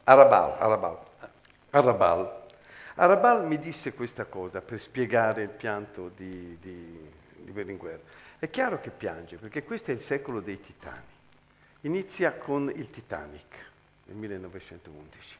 [0.05, 0.97] Arabal, Arabal,
[1.71, 2.37] Arabal.
[2.95, 7.11] Arabal mi disse questa cosa per spiegare il pianto di, di,
[7.49, 7.99] di Berlinguer.
[8.37, 11.17] È chiaro che piange, perché questo è il secolo dei titani.
[11.81, 13.67] Inizia con il Titanic
[14.05, 15.37] nel 1911,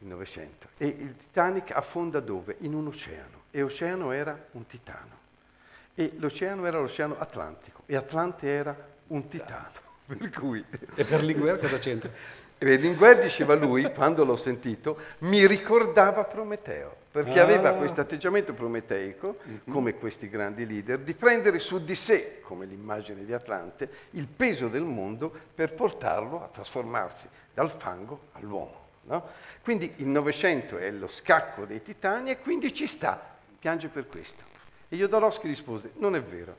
[0.00, 2.56] il Novecento, e il Titanic affonda dove?
[2.60, 5.26] In un oceano, e l'oceano era un titano.
[5.94, 8.76] E l'oceano era l'oceano Atlantico, e Atlante era
[9.08, 9.86] un titano.
[10.06, 10.64] Per cui...
[10.94, 12.10] E per Linguer cosa c'entra?
[12.56, 17.42] Berlinguer diceva lui, quando l'ho sentito, mi ricordava Prometeo perché ah.
[17.42, 19.58] aveva questo atteggiamento prometeico, mm-hmm.
[19.68, 24.68] come questi grandi leader, di prendere su di sé, come l'immagine di Atlante, il peso
[24.68, 28.86] del mondo per portarlo a trasformarsi dal fango all'uomo.
[29.06, 29.26] No?
[29.62, 33.20] Quindi il Novecento è lo scacco dei titani e quindi ci sta,
[33.58, 34.44] piange per questo.
[34.88, 36.56] E Jodorowsky rispose, non è vero,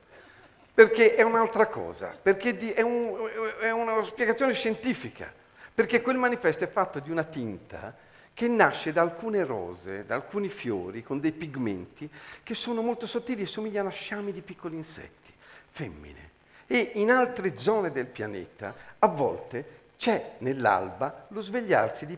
[0.74, 3.30] perché è un'altra cosa, perché è, un,
[3.62, 5.32] è una spiegazione scientifica,
[5.74, 8.08] perché quel manifesto è fatto di una tinta
[8.40, 12.10] che nasce da alcune rose, da alcuni fiori con dei pigmenti
[12.42, 15.34] che sono molto sottili e somigliano a sciami di piccoli insetti,
[15.72, 16.30] femmine.
[16.66, 22.18] E in altre zone del pianeta a volte c'è nell'alba lo svegliarsi di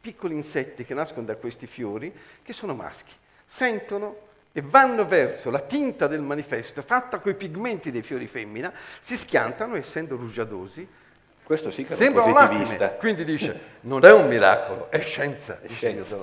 [0.00, 2.12] piccoli insetti che nascono da questi fiori
[2.42, 3.12] che sono maschi.
[3.46, 4.16] Sentono
[4.50, 9.16] e vanno verso la tinta del manifesto fatta con i pigmenti dei fiori femmina, si
[9.16, 10.88] schiantano essendo rugiadosi.
[11.44, 12.84] Questo sì che è Sembra positivista.
[12.84, 15.60] Un Quindi dice, non è un miracolo, è scienza.
[15.60, 16.16] È scienza.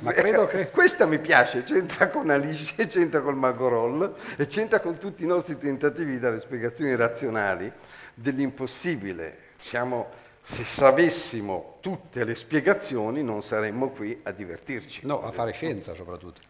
[0.00, 0.68] Ma credo che...
[0.70, 5.56] Questa mi piace, c'entra con Alice, c'entra col Magorol e c'entra con tutti i nostri
[5.56, 7.72] tentativi di dare spiegazioni razionali
[8.12, 9.48] dell'impossibile.
[9.58, 10.10] Siamo
[10.42, 15.06] se sapessimo tutte le spiegazioni non saremmo qui a divertirci.
[15.06, 16.49] No, a fare scienza soprattutto.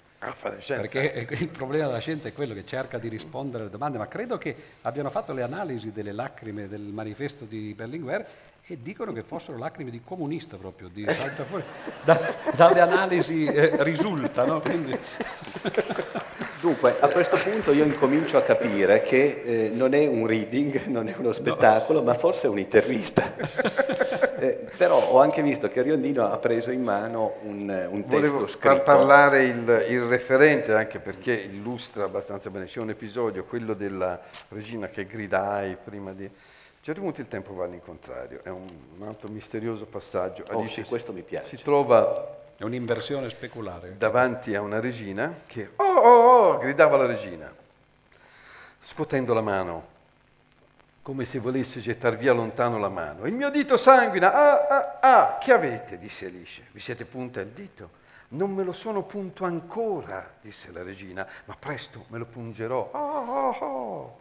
[0.67, 4.37] Perché il problema della scienza è quello che cerca di rispondere alle domande, ma credo
[4.37, 8.27] che abbiano fatto le analisi delle lacrime del manifesto di Berlinguer
[8.73, 11.05] e dicono che fossero lacrime di comunista proprio, di
[12.05, 14.45] da, dalle analisi eh, risulta.
[14.45, 14.61] No?
[14.61, 14.97] Quindi...
[16.61, 21.09] Dunque, a questo punto io incomincio a capire che eh, non è un reading, non
[21.09, 22.05] è uno spettacolo, no.
[22.05, 23.35] ma forse è un'intervista.
[24.39, 28.47] eh, però ho anche visto che Riondino ha preso in mano un, un testo Volevo
[28.47, 28.69] scritto.
[28.69, 32.67] far parlare il, il, referente, anche perché illustra abbastanza bene.
[32.67, 36.31] C'è un episodio, quello della regina che gridai prima di...
[36.81, 38.66] A certi punti il tempo va all'incontrario, è un,
[38.97, 40.45] un altro misterioso passaggio.
[40.49, 41.59] Oh, Alice sì, questo mi piace.
[41.59, 43.99] Si trova è un'inversione speculare.
[43.99, 47.55] Davanti a una regina che oh oh oh gridava la regina,
[48.81, 49.87] scuotendo la mano,
[51.03, 53.27] come se volesse gettar via lontano la mano.
[53.27, 55.99] Il mio dito sanguina, ah ah ah, che avete?
[55.99, 56.62] disse Alice.
[56.71, 57.99] Vi siete punta il dito?
[58.29, 62.90] Non me lo sono punto ancora, disse la regina, ma presto me lo pungerò.
[62.90, 64.19] Oh, oh, oh.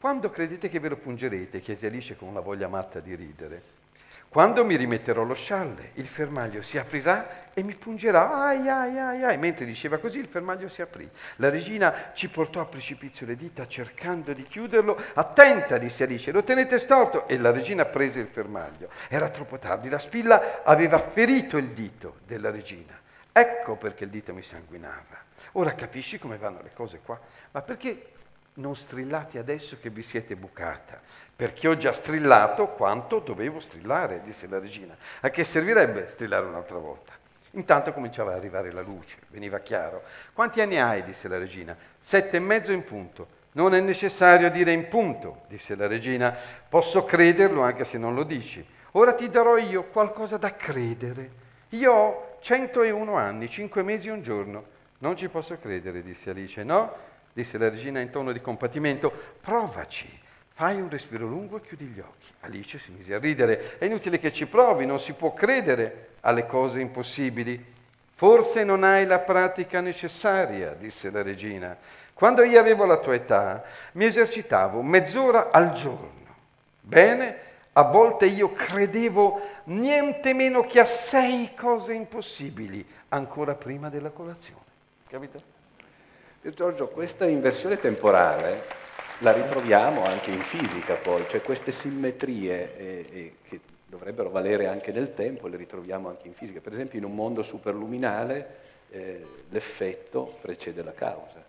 [0.00, 1.58] Quando credete che ve lo pungerete?
[1.58, 3.62] chiese Alice con una voglia matta di ridere.
[4.28, 8.44] Quando mi rimetterò lo scialle, il fermaglio si aprirà e mi pungerà.
[8.44, 9.38] Ai, ai, ai, ai.
[9.38, 11.08] Mentre diceva così, il fermaglio si aprì.
[11.36, 14.96] La regina ci portò a precipizio le dita cercando di chiuderlo.
[15.14, 17.26] Attenta, disse Alice, lo tenete storto.
[17.26, 18.90] E la regina prese il fermaglio.
[19.08, 22.96] Era troppo tardi, la spilla aveva ferito il dito della regina.
[23.32, 25.26] Ecco perché il dito mi sanguinava.
[25.52, 27.18] Ora capisci come vanno le cose qua?
[27.50, 28.12] Ma perché
[28.58, 31.00] non strillate adesso che vi siete bucata?
[31.38, 34.96] perché ho già strillato quanto dovevo strillare, disse la regina.
[35.20, 37.12] A che servirebbe strillare un'altra volta?
[37.52, 40.02] Intanto cominciava ad arrivare la luce, veniva chiaro.
[40.32, 41.04] Quanti anni hai?
[41.04, 41.76] disse la regina.
[42.00, 43.28] Sette e mezzo in punto.
[43.52, 46.36] Non è necessario dire in punto, disse la regina.
[46.68, 48.66] Posso crederlo anche se non lo dici.
[48.92, 51.30] Ora ti darò io qualcosa da credere.
[51.68, 54.64] Io ho 101 anni, cinque mesi e un giorno.
[54.98, 56.64] Non ci posso credere, disse Alice.
[56.64, 56.92] No?
[57.32, 59.12] Disse la regina in tono di compatimento.
[59.40, 60.26] Provaci.
[60.52, 62.32] Fai un respiro lungo e chiudi gli occhi.
[62.40, 63.78] Alice si mise a ridere.
[63.78, 67.64] È inutile che ci provi, non si può credere alle cose impossibili.
[68.12, 71.76] Forse non hai la pratica necessaria, disse la regina.
[72.12, 73.62] Quando io avevo la tua età,
[73.92, 76.34] mi esercitavo mezz'ora al giorno.
[76.80, 77.36] Bene,
[77.74, 84.62] a volte io credevo niente meno che a sei cose impossibili, ancora prima della colazione.
[85.06, 85.56] Capito?
[86.40, 88.62] Giorgio, questa inversione temporale
[89.18, 94.92] la ritroviamo anche in fisica poi, cioè queste simmetrie eh, eh, che dovrebbero valere anche
[94.92, 96.60] nel tempo, le ritroviamo anche in fisica.
[96.60, 98.56] Per esempio in un mondo superluminale
[98.90, 101.44] eh, l'effetto precede la causa.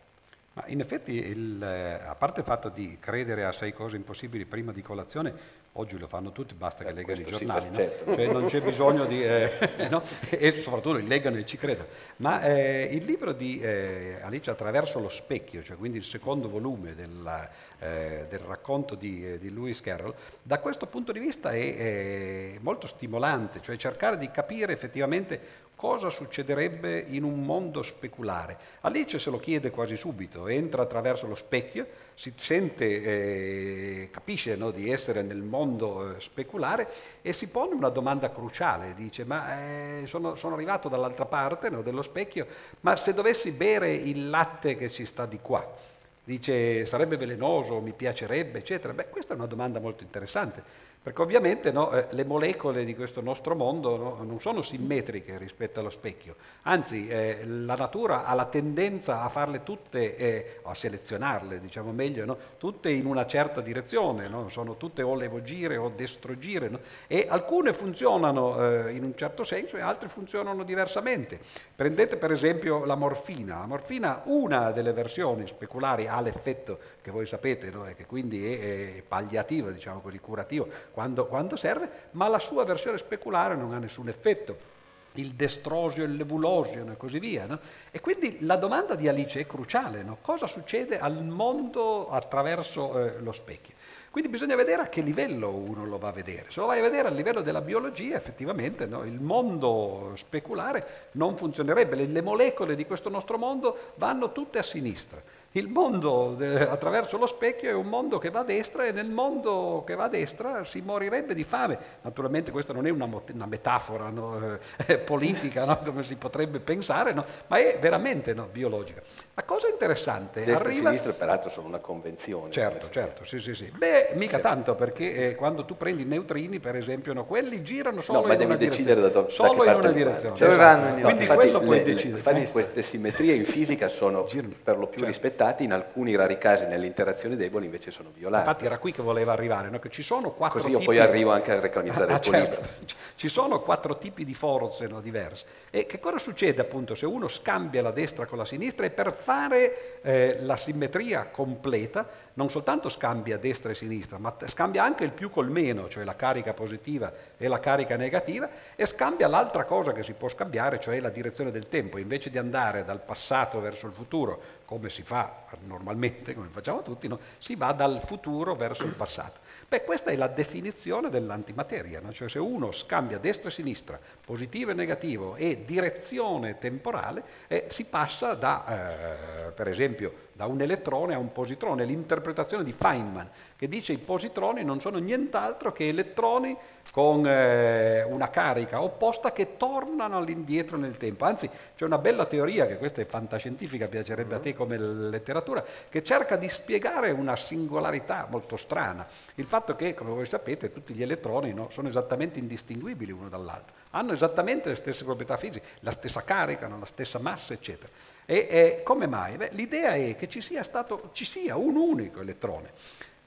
[0.66, 4.72] In effetti, il, eh, a parte il fatto di credere a sei cose impossibili prima
[4.72, 5.34] di colazione,
[5.74, 7.76] Oggi lo fanno tutti, basta che eh, leggano i giornali, sì, no?
[7.76, 8.16] certo.
[8.16, 9.24] cioè non c'è bisogno di...
[9.24, 9.52] Eh,
[9.90, 10.02] no?
[10.30, 11.88] E soprattutto li leggano e ci credono.
[12.18, 16.96] Ma eh, il libro di eh, Alice attraverso lo specchio, cioè quindi il secondo volume
[16.96, 21.78] della, eh, del racconto di, eh, di, Lewis Carroll, da questo punto di vista è,
[21.78, 28.58] è molto stimolante, cioè cercare di capire effettivamente cosa succederebbe in un mondo speculare.
[28.82, 34.72] Alice se lo chiede quasi subito, entra attraverso lo specchio, si sente, eh, capisce no,
[34.72, 36.90] di essere nel mondo eh, speculare
[37.22, 41.82] e si pone una domanda cruciale, dice ma eh, sono, sono, arrivato dall'altra parte no,
[41.82, 42.46] dello specchio,
[42.82, 45.88] ma se dovessi bere il latte che ci sta di qua,
[46.22, 48.94] Dice sarebbe velenoso, mi piacerebbe, eccetera.
[48.94, 50.62] Beh, questa è una domanda molto interessante
[51.02, 55.80] perché ovviamente no, eh, le molecole di questo nostro mondo no, non sono simmetriche rispetto
[55.80, 61.60] allo specchio, anzi eh, la natura ha la tendenza a farle tutte, eh, a selezionarle,
[61.60, 66.72] diciamo meglio, no, tutte in una certa direzione, sono tutte o levogire o destrogire,
[67.08, 71.40] e alcune funzionano eh, in un certo senso e altre funzionano diversamente.
[71.76, 73.60] Prendete per esempio la morfina.
[73.60, 78.98] La morfina, una delle versioni speculari ha l'effetto che voi sapete, e che quindi è,
[78.98, 83.78] è palliativo, diciamo così, curativo, quando, quando serve, ma la sua versione speculare non ha
[83.78, 84.78] nessun effetto
[85.14, 87.46] il destrosio, il nebulosio e così via.
[87.46, 87.60] No?
[87.92, 90.18] E quindi la domanda di Alice è cruciale, no?
[90.22, 93.76] cosa succede al mondo attraverso eh, lo specchio?
[94.12, 96.46] Quindi bisogna vedere a che livello uno lo va a vedere.
[96.50, 99.04] Se lo vai a vedere a livello della biologia, effettivamente no?
[99.04, 104.64] il mondo speculare non funzionerebbe, le, le molecole di questo nostro mondo vanno tutte a
[104.64, 105.22] sinistra.
[105.54, 109.10] Il mondo de, attraverso lo specchio è un mondo che va a destra e nel
[109.10, 111.78] mondo che va a destra si morirebbe di fame.
[112.04, 117.14] Naturalmente questa non è una, una metafora no, eh, politica, no, come si potrebbe pensare,
[117.14, 119.02] no, ma è veramente biologica.
[119.40, 120.90] La cosa interessante Destra arriva...
[120.90, 122.52] e sinistra peraltro sono una convenzione.
[122.52, 123.72] Certo, certo, sì, sì, sì.
[123.74, 124.42] Beh, mica sì.
[124.44, 128.42] tanto perché eh, quando tu prendi i neutrini, per esempio, quelli girano solo no, in
[128.42, 129.00] una direzione.
[129.00, 130.56] Da do, solo da in una direzione.
[130.56, 130.88] Vanno?
[130.88, 131.02] Esatto.
[131.02, 132.18] Quindi infatti, quello le, puoi decidere.
[132.18, 135.06] Infatti queste simmetrie in fisica sono per lo più certo.
[135.06, 138.48] rispettate rispettati, in alcuni rari casi nelle interazioni deboli invece sono violati.
[138.48, 139.80] Infatti era qui che voleva arrivare, no?
[139.80, 140.92] che ci sono quattro Così io tipi...
[140.92, 142.22] poi arrivo anche a reclamizzare ah, il.
[142.22, 142.62] Certo.
[143.16, 145.46] Ci sono quattro tipi di forze no, diverse.
[145.70, 149.12] E che cosa succede appunto se uno scambia la destra con la sinistra e per
[149.30, 155.12] fare eh, la simmetria completa non soltanto scambia destra e sinistra, ma scambia anche il
[155.12, 159.92] più col meno, cioè la carica positiva e la carica negativa, e scambia l'altra cosa
[159.92, 161.98] che si può scambiare, cioè la direzione del tempo.
[161.98, 167.10] Invece di andare dal passato verso il futuro, come si fa normalmente, come facciamo tutti,
[167.10, 167.20] no?
[167.40, 169.42] si va dal futuro verso il passato.
[169.68, 172.14] Beh, questa è la definizione dell'antimateria, no?
[172.14, 177.84] cioè se uno scambia destra e sinistra, positivo e negativo e direzione temporale, eh, si
[177.84, 183.68] passa da, eh, per esempio, da un elettrone a un positrone, l'interpretazione di Feynman, che
[183.68, 186.56] dice i positroni non sono nient'altro che elettroni
[186.94, 191.26] con eh, una carica opposta che tornano all'indietro nel tempo.
[191.26, 196.04] Anzi, c'è una bella teoria, che questa è fantascientifica, piacerebbe a te come letteratura, che
[196.06, 199.06] cerca di spiegare una singolarità molto strana.
[199.36, 203.76] Il fatto che, come voi sapete, tutti gli elettroni no, sono esattamente indistinguibili uno dall'altro,
[203.90, 207.92] hanno esattamente le stesse proprietà fisiche, la stessa carica, la stessa massa, eccetera.
[208.32, 209.38] E, e come mai?
[209.38, 212.74] Beh, l'idea è che ci sia, stato, ci sia un unico elettrone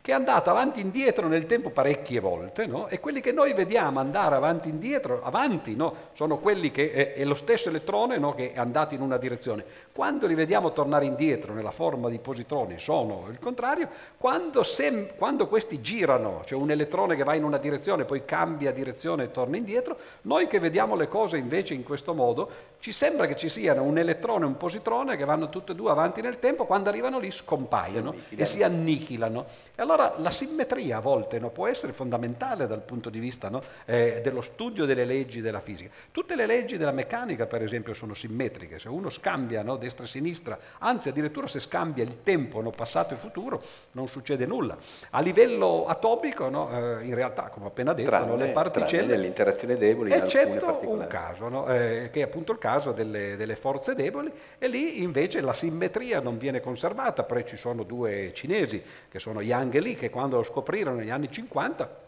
[0.03, 2.89] che è andato avanti e indietro nel tempo parecchie volte, no?
[2.89, 5.95] e quelli che noi vediamo andare avanti e indietro, avanti, no?
[6.15, 8.35] sono quelli che è, è lo stesso elettrone no?
[8.35, 9.65] che è andato in una direzione.
[9.93, 13.89] Quando li vediamo tornare indietro nella forma di positroni sono il contrario,
[14.19, 18.73] quando, sem- quando questi girano, cioè un elettrone che va in una direzione, poi cambia
[18.73, 23.27] direzione e torna indietro, noi che vediamo le cose invece in questo modo, ci sembra
[23.27, 26.41] che ci siano un elettrone e un positrone che vanno tutte e due avanti nel
[26.41, 29.47] tempo, quando arrivano lì scompaiono si e si annichilano.
[29.77, 33.63] E allora la simmetria a volte no, può essere fondamentale dal punto di vista no,
[33.85, 35.91] eh, dello studio delle leggi della fisica.
[36.11, 38.79] Tutte le leggi della meccanica, per esempio, sono simmetriche.
[38.79, 43.17] Se uno scambia no, destra e sinistra, anzi addirittura se scambia il tempo passato e
[43.17, 44.77] futuro, non succede nulla.
[45.11, 49.17] A livello atomico, eh, in realtà, come ho appena detto, tranne, le particelle...
[49.17, 53.37] le interazioni deboli in eccetto un caso, eh, che è appunto il caso caso delle,
[53.37, 58.33] delle, forze deboli e lì invece la simmetria non viene conservata, però ci sono due
[58.35, 62.01] cinesi che sono Yang e Li che quando lo scoprirono negli anni 50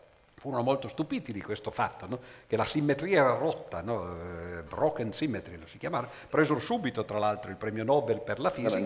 [0.44, 2.18] furono molto stupiti di questo fatto, no?
[2.46, 4.12] che la simmetria era rotta, no?
[4.12, 8.50] eh, broken symmetry lo si chiamava, presero subito tra l'altro il premio Nobel per la
[8.50, 8.76] fisica.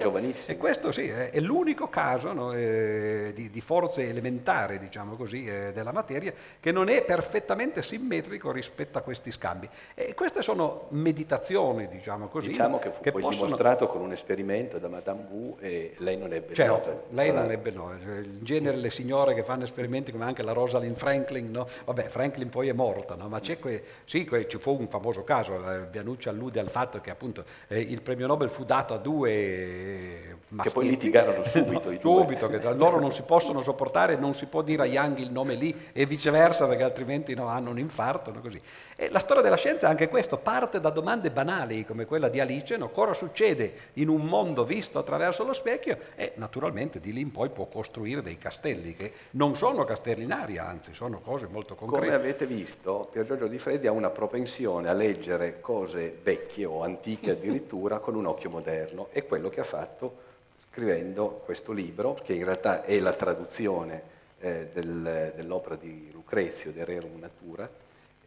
[0.53, 2.53] E questo sì, è, l'unico caso no?
[2.53, 8.53] eh, di, di, forze elementari, diciamo così, eh, della materia, che non è perfettamente simmetrico
[8.53, 9.69] rispetto a questi scambi.
[9.95, 12.51] E queste sono meditazioni, diciamo così.
[12.51, 13.47] Diciamo che fu che poi possono...
[13.47, 17.03] dimostrato con un esperimento da Madame Wu e lei non ebbe certo, nota.
[17.09, 17.97] lei non ebbe nota.
[17.97, 21.69] In genere le signore che fanno esperimenti come anche la Rosalind Franklin Franklin, no?
[21.85, 23.29] vabbè Franklin poi è morta, no?
[23.29, 23.83] ma c'è que...
[24.05, 24.47] sì, que...
[24.47, 28.27] ci fu un famoso caso, eh, Bianucci allude al fatto che appunto eh, il premio
[28.27, 30.69] Nobel fu dato a due maschietti.
[30.69, 31.99] Che poi litigarono subito no.
[31.99, 35.55] Subito, che loro non si possono sopportare, non si può dire a Young il nome
[35.55, 38.33] lì e viceversa perché altrimenti no, hanno un infarto.
[38.33, 38.61] No, così.
[38.97, 42.41] E la storia della scienza è anche questo, parte da domande banali come quella di
[42.41, 42.91] Alice, no?
[42.91, 47.51] cosa succede in un mondo visto attraverso lo specchio e naturalmente di lì in poi
[47.51, 52.07] può costruire dei castelli che non sono castelli in aria, anzi sono cose molto concrete.
[52.07, 56.83] Come avete visto, Pier Giorgio Di Freddi ha una propensione a leggere cose vecchie o
[56.83, 60.27] antiche addirittura con un occhio moderno, è quello che ha fatto
[60.71, 64.03] scrivendo questo libro, che in realtà è la traduzione
[64.41, 67.69] eh, del, dell'opera di Lucrezio, De Rerum Natura,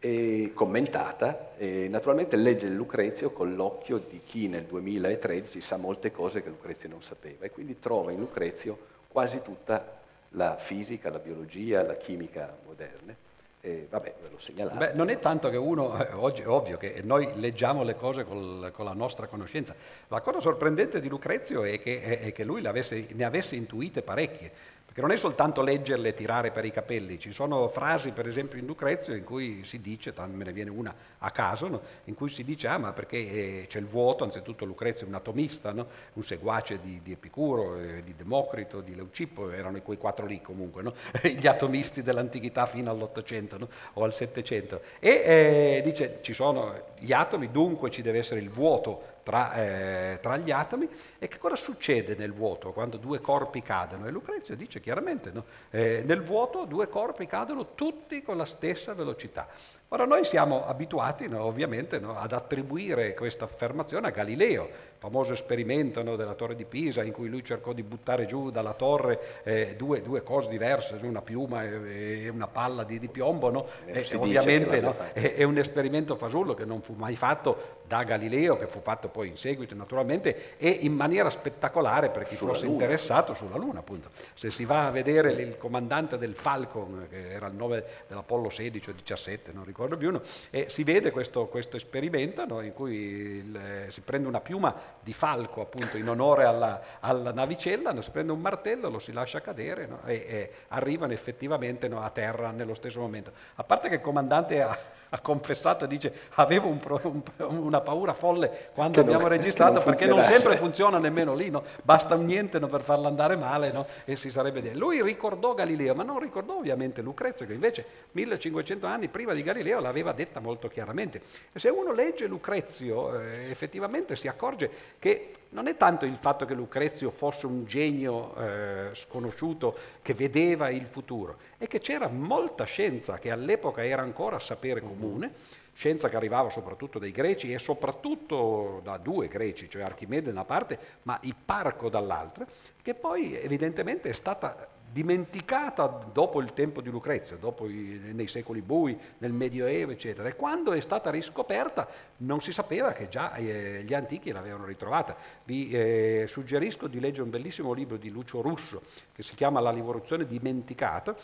[0.03, 6.41] e commentata e naturalmente legge Lucrezio con l'occhio di chi nel 2013 sa molte cose
[6.41, 10.01] che Lucrezio non sapeva e quindi trova in Lucrezio quasi tutta
[10.32, 13.30] la fisica, la biologia, la chimica moderne.
[13.64, 14.78] E vabbè, ve lo segnalate.
[14.78, 18.24] Beh, non è tanto che uno, eh, oggi è ovvio che noi leggiamo le cose
[18.24, 19.76] col, con la nostra conoscenza.
[20.08, 24.52] La cosa sorprendente di Lucrezio è che, è che lui ne avesse intuite parecchie.
[24.92, 28.60] Perché non è soltanto leggerle e tirare per i capelli, ci sono frasi per esempio
[28.60, 31.82] in Lucrezio in cui si dice, me ne viene una a caso, no?
[32.06, 35.16] in cui si dice ah ma perché eh, c'è il vuoto, anzitutto Lucrezio è un
[35.16, 35.88] atomista, no?
[36.12, 40.82] un seguace di, di Epicuro, eh, di Democrito, di Leucippo, erano quei quattro lì comunque,
[40.82, 40.94] no?
[41.24, 44.82] gli atomisti dell'antichità fino all'Ottocento o al Settecento.
[45.00, 50.19] E eh, dice ci sono gli atomi, dunque ci deve essere il vuoto tra, eh,
[50.22, 54.07] tra, gli atomi e che cosa succede nel vuoto quando due corpi cadono?
[54.07, 55.45] E Lucrezio dice chiaramente, no?
[55.69, 59.47] eh, nel vuoto due corpi cadono tutti con la stessa velocità.
[59.94, 66.02] Ora noi siamo abituati no, ovviamente no, ad attribuire questa affermazione a Galileo, famoso esperimento
[66.02, 69.76] no, della torre di Pisa in cui lui cercò di buttare giù dalla torre eh,
[69.76, 73.50] due, due, cose diverse, una piuma e, e una palla di, di piombo.
[73.50, 73.66] No?
[73.84, 78.58] E, ovviamente no, è, è, un esperimento fasullo che non fu mai fatto da Galileo,
[78.58, 82.64] che fu fatto poi in seguito naturalmente, e in maniera spettacolare per chi sulla fosse
[82.64, 82.84] Luna.
[82.84, 83.80] interessato sulla Luna.
[83.80, 84.10] Appunto.
[84.36, 88.89] Se si va a vedere il comandante del Falcon, che era il nome dell'Apollo 16
[88.92, 90.20] o 17, non ricordo più,
[90.50, 95.62] e si vede questo, questo esperimento in cui il, si prende una piuma di falco
[95.62, 98.02] appunto in onore alla, alla navicella, no?
[98.02, 100.00] si prende un martello, lo si lascia cadere no?
[100.06, 103.32] e, e, arrivano effettivamente no, a terra nello stesso momento.
[103.56, 104.78] A parte che il comandante ha,
[105.10, 107.22] ha confessato, dice avevo un pro, un,
[107.58, 111.50] una paura folle quando che abbiamo non, registrato non perché non sempre funziona nemmeno lì,
[111.50, 111.64] no?
[111.84, 113.86] basta un niente no, per farla andare male no?
[114.06, 114.78] e si sarebbe detto.
[114.78, 119.70] Lui ricordò Galileo, ma non ricordò ovviamente Lucrezio che invece 1500 anni prima di Galileo
[119.80, 121.22] l'aveva detta molto chiaramente.
[121.51, 124.69] E se uno legge Lucrezio eh, effettivamente si accorge
[124.99, 130.69] che non è tanto il fatto che Lucrezio fosse un genio eh, sconosciuto che vedeva
[130.69, 135.34] il futuro, è che c'era molta scienza che all'epoca era ancora sapere comune,
[135.74, 140.45] scienza che arrivava soprattutto dai greci e soprattutto da due greci, cioè Archimede da una
[140.45, 142.45] parte, ma Ipparco dall'altra,
[142.82, 147.38] che poi evidentemente è stata dimenticata dopo il tempo di Lucrezio,
[147.68, 150.28] i, nei secoli bui, nel Medioevo, eccetera.
[150.28, 151.88] E quando è stata riscoperta
[152.18, 155.16] non si sapeva che già eh, gli antichi l'avevano ritrovata.
[155.44, 158.82] Vi eh, suggerisco di leggere un bellissimo libro di Lucio Russo
[159.14, 161.16] che si chiama La rivoluzione dimenticata,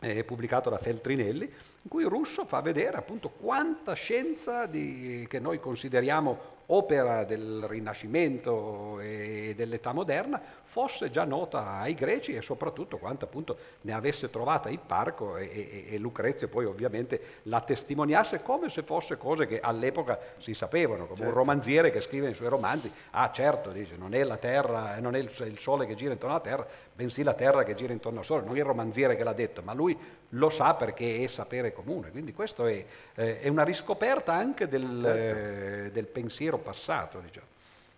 [0.00, 5.60] eh, pubblicato da Feltrinelli, in cui Russo fa vedere appunto quanta scienza di, che noi
[5.60, 10.40] consideriamo opera del Rinascimento e dell'età moderna
[10.74, 15.94] fosse già nota ai greci e soprattutto quanto appunto ne avesse trovata Ipparco e, e,
[15.94, 21.18] e Lucrezio poi ovviamente la testimoniasse come se fosse cose che all'epoca si sapevano, come
[21.18, 21.30] certo.
[21.30, 25.14] un romanziere che scrive nei suoi romanzi, ah certo, dice, non è la terra, non
[25.14, 28.24] è il sole che gira intorno alla terra, bensì la terra che gira intorno al
[28.24, 29.96] sole, non è il romanziere che l'ha detto, ma lui
[30.30, 35.00] lo sa perché è sapere comune, quindi questo è, eh, è una riscoperta anche del,
[35.04, 35.38] certo.
[35.38, 37.20] eh, del pensiero passato.
[37.20, 37.53] Diciamo.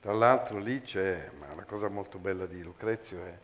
[0.07, 3.37] Tra l'altro lì c'è, la cosa molto bella di Lucrezio è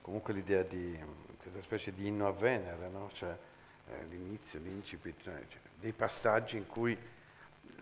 [0.00, 0.98] comunque l'idea di
[1.40, 3.08] questa specie di inno a Venere, no?
[3.12, 5.40] cioè, eh, l'inizio, l'incipit, cioè,
[5.78, 6.98] dei passaggi in cui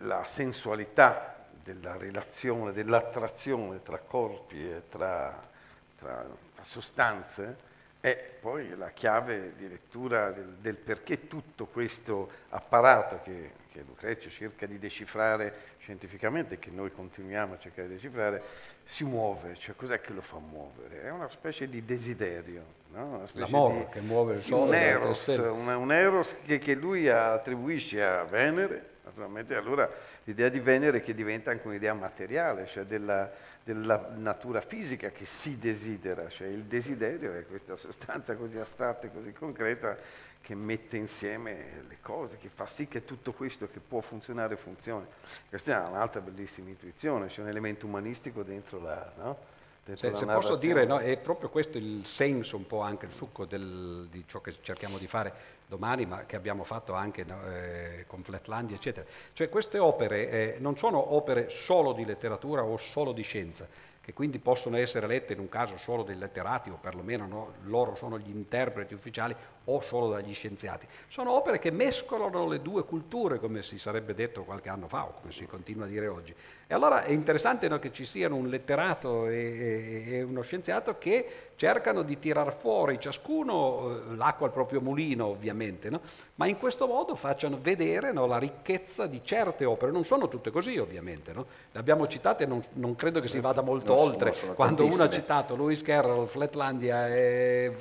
[0.01, 5.49] la sensualità della relazione, dell'attrazione tra corpi e tra,
[5.97, 6.23] tra,
[6.53, 7.57] tra sostanze
[7.99, 14.29] è poi la chiave di lettura del, del perché tutto questo apparato che, che, Lucrezio
[14.29, 18.43] cerca di decifrare scientificamente che noi continuiamo a cercare di decifrare,
[18.83, 21.03] si muove, cioè cos'è che lo fa muovere?
[21.03, 23.23] È una specie di desiderio, no?
[23.31, 24.67] l'amore di, che muove il sole.
[24.67, 29.89] Un eros, un, un eros che, che lui attribuisce a Venere, naturalmente allora
[30.25, 33.31] l'idea di Venere che diventa anche un'idea materiale, cioè della,
[33.67, 39.11] della natura fisica che si desidera, cioè il desiderio è questa sostanza così astratta e
[39.11, 39.97] così concreta
[40.39, 45.05] che mette insieme le cose, che fa sì che tutto questo che può funzionare funzioni.
[45.49, 49.11] Questa è un'altra bellissima intuizione, c'è un elemento umanistico dentro la...
[49.17, 49.55] No?
[49.83, 53.45] Se, se posso dire, no, è proprio questo il senso, un po' anche il succo
[53.45, 55.33] del, di ciò che cerchiamo di fare
[55.67, 59.05] domani, ma che abbiamo fatto anche eh, con Flatlandia, eccetera.
[59.33, 63.67] Cioè queste opere eh, non sono opere solo di letteratura o solo di scienza,
[63.99, 67.95] che quindi possono essere lette in un caso solo dai letterati o perlomeno no, loro
[67.95, 69.35] sono gli interpreti ufficiali
[69.69, 70.87] o solo dagli scienziati.
[71.07, 75.13] Sono opere che mescolano le due culture, come si sarebbe detto qualche anno fa o
[75.19, 76.33] come si continua a dire oggi.
[76.69, 81.51] E allora è interessante no, che ci siano un letterato e, e, uno scienziato che
[81.55, 86.01] cercano di tirar fuori ciascuno eh, l'acqua al proprio mulino, ovviamente, no?
[86.35, 89.91] ma in questo modo facciano vedere no, la ricchezza di certe opere.
[89.91, 91.33] Non sono tutte così, ovviamente.
[91.33, 94.31] Le abbiamo citate, non, non, credo che si vada molto non oltre.
[94.31, 97.73] Sono, sono Quando uno ha citato Lewis Carroll, Flatlandia, e,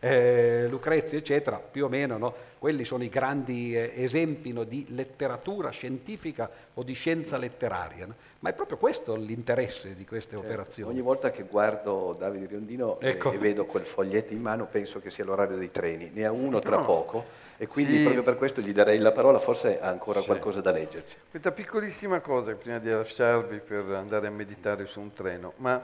[0.00, 2.34] e Lucrezia, eccetera, più o meno, no?
[2.58, 8.06] quelli sono i grandi eh, esempi no, di letteratura scientifica o di scienza letteraria.
[8.06, 8.14] No?
[8.40, 10.46] Ma è proprio questo l'interesse di queste certo.
[10.46, 10.90] operazioni.
[10.90, 13.30] Ogni volta che guardo Davide Riondino ecco.
[13.30, 16.32] e, e, vedo quel foglietto in mano penso che sia l'orario dei treni, ne ha
[16.32, 17.24] uno tra poco
[17.56, 18.02] e quindi sì.
[18.02, 20.26] proprio per questo gli darei la parola, forse ha ancora sì.
[20.26, 21.16] qualcosa da leggerci.
[21.30, 25.80] Questa piccolissima cosa prima di lasciarvi per andare a meditare su un treno, ma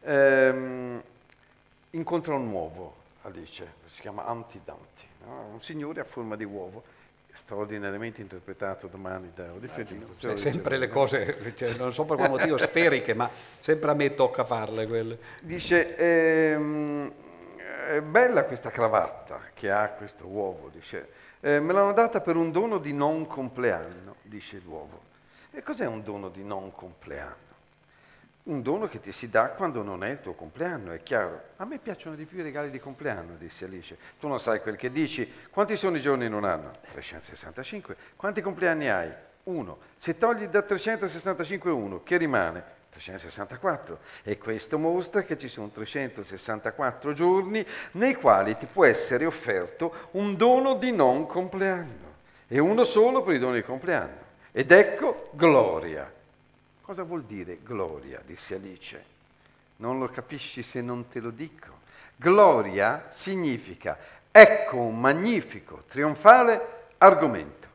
[0.00, 1.02] ehm,
[1.90, 5.48] incontra un uovo Alice, si chiama Antidanti, no?
[5.52, 6.82] un signore a forma di uovo,
[7.32, 10.14] straordinariamente interpretato domani da Odifredino.
[10.16, 13.30] Cioè, sempre le cose, cioè, non so per quale motivo, sferiche, ma
[13.60, 15.18] sempre a me tocca farle quelle.
[15.40, 17.12] Dice, ehm,
[17.88, 21.08] è bella questa cravatta che ha questo uovo, dice,
[21.40, 25.10] eh, me l'hanno data per un dono di non compleanno, dice l'uovo.
[25.50, 27.41] E cos'è un dono di non compleanno?
[28.44, 31.40] Un dono che ti si dà quando non è il tuo compleanno, è chiaro.
[31.56, 33.96] A me piacciono di più i regali di compleanno, disse Alice.
[34.18, 35.30] Tu non sai quel che dici.
[35.50, 36.72] Quanti sono i giorni in un anno?
[36.90, 37.96] 365.
[38.16, 39.12] Quanti compleanni hai?
[39.44, 39.78] Uno.
[39.96, 42.80] Se togli da 365 uno, che rimane?
[42.90, 50.08] 364 e questo mostra che ci sono 364 giorni nei quali ti può essere offerto
[50.12, 52.10] un dono di non compleanno
[52.46, 54.20] e uno solo per i doni di compleanno.
[54.52, 56.20] Ed ecco gloria.
[56.82, 58.20] Cosa vuol dire gloria?
[58.26, 59.04] disse Alice.
[59.76, 61.80] Non lo capisci se non te lo dico.
[62.16, 63.96] Gloria significa
[64.30, 67.68] ecco un magnifico, trionfale argomento.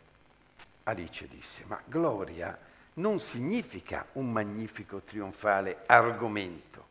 [0.84, 2.58] Alice disse, ma gloria
[2.95, 6.86] non significa un magnifico, trionfale argomento.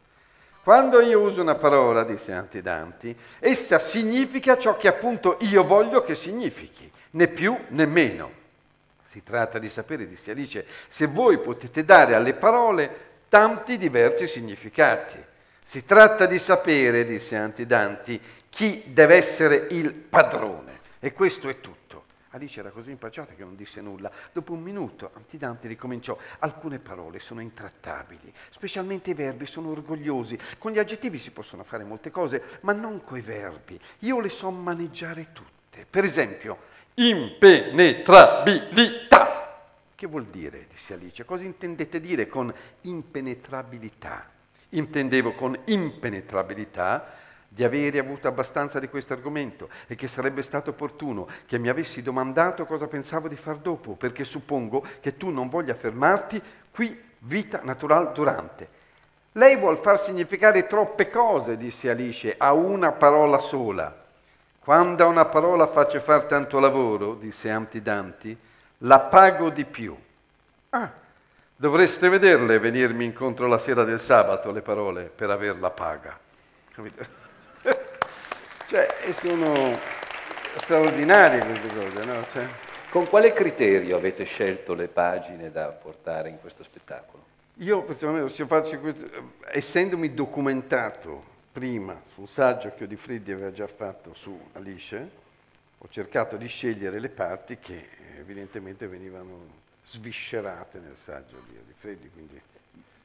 [0.62, 6.14] Quando io uso una parola, disse Antidanti, essa significa ciò che appunto io voglio che
[6.14, 8.44] significhi, né più né meno.
[9.16, 15.16] Si tratta di sapere, disse Alice, se voi potete dare alle parole tanti diversi significati.
[15.62, 20.80] Si tratta di sapere, disse Antidanti, chi deve essere il padrone.
[20.98, 22.04] E questo è tutto.
[22.32, 24.10] Alice era così impacciata che non disse nulla.
[24.32, 26.18] Dopo un minuto Antidanti ricominciò.
[26.40, 30.38] Alcune parole sono intrattabili, specialmente i verbi sono orgogliosi.
[30.58, 33.80] Con gli aggettivi si possono fare molte cose, ma non coi verbi.
[34.00, 35.86] Io le so maneggiare tutte.
[35.88, 39.60] Per esempio, impenetrabilità.
[39.94, 40.66] Che vuol dire?
[40.70, 41.24] disse Alice.
[41.24, 44.28] Cosa intendete dire con impenetrabilità?
[44.70, 47.14] Intendevo con impenetrabilità
[47.48, 52.02] di avere avuto abbastanza di questo argomento e che sarebbe stato opportuno che mi avessi
[52.02, 57.60] domandato cosa pensavo di far dopo, perché suppongo che tu non voglia fermarti qui vita
[57.62, 58.68] natural durante.
[59.32, 64.04] Lei vuol far significare troppe cose, disse Alice, a una parola sola.
[64.66, 68.36] Quando a una parola faccio fare tanto lavoro, disse Antidanti,
[68.78, 69.96] la pago di più.
[70.70, 70.90] Ah,
[71.54, 76.18] dovreste vederle venirmi incontro la sera del sabato, le parole, per aver la paga.
[78.66, 79.78] cioè, sono
[80.56, 82.26] straordinarie queste cose, no?
[82.32, 82.48] Cioè...
[82.90, 87.22] Con quale criterio avete scelto le pagine da portare in questo spettacolo?
[87.58, 89.08] Io personalmente, questo,
[89.44, 95.10] essendomi documentato prima sul saggio che Odifreddi aveva già fatto su Alice,
[95.78, 97.88] ho cercato di scegliere le parti che
[98.18, 99.38] evidentemente venivano
[99.86, 102.10] sviscerate nel saggio di Odifreddi.
[102.10, 102.40] Quindi...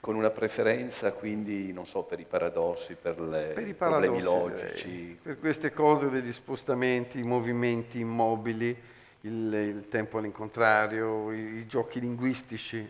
[0.01, 5.17] Con una preferenza quindi, non so, per i paradossi, per, le, per i problemi logici?
[5.21, 8.75] Per queste cose degli spostamenti, i movimenti immobili,
[9.21, 12.85] il, il tempo all'incontrario, i, i giochi linguistici.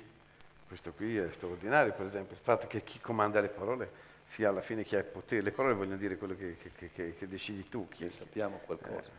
[0.68, 4.62] Questo qui è straordinario, per esempio, il fatto che chi comanda le parole sia alla
[4.62, 5.42] fine chi ha il potere.
[5.42, 7.88] Le parole vogliono dire quello che, che, che, che decidi tu.
[7.90, 9.12] Chi, sappiamo qualcosa.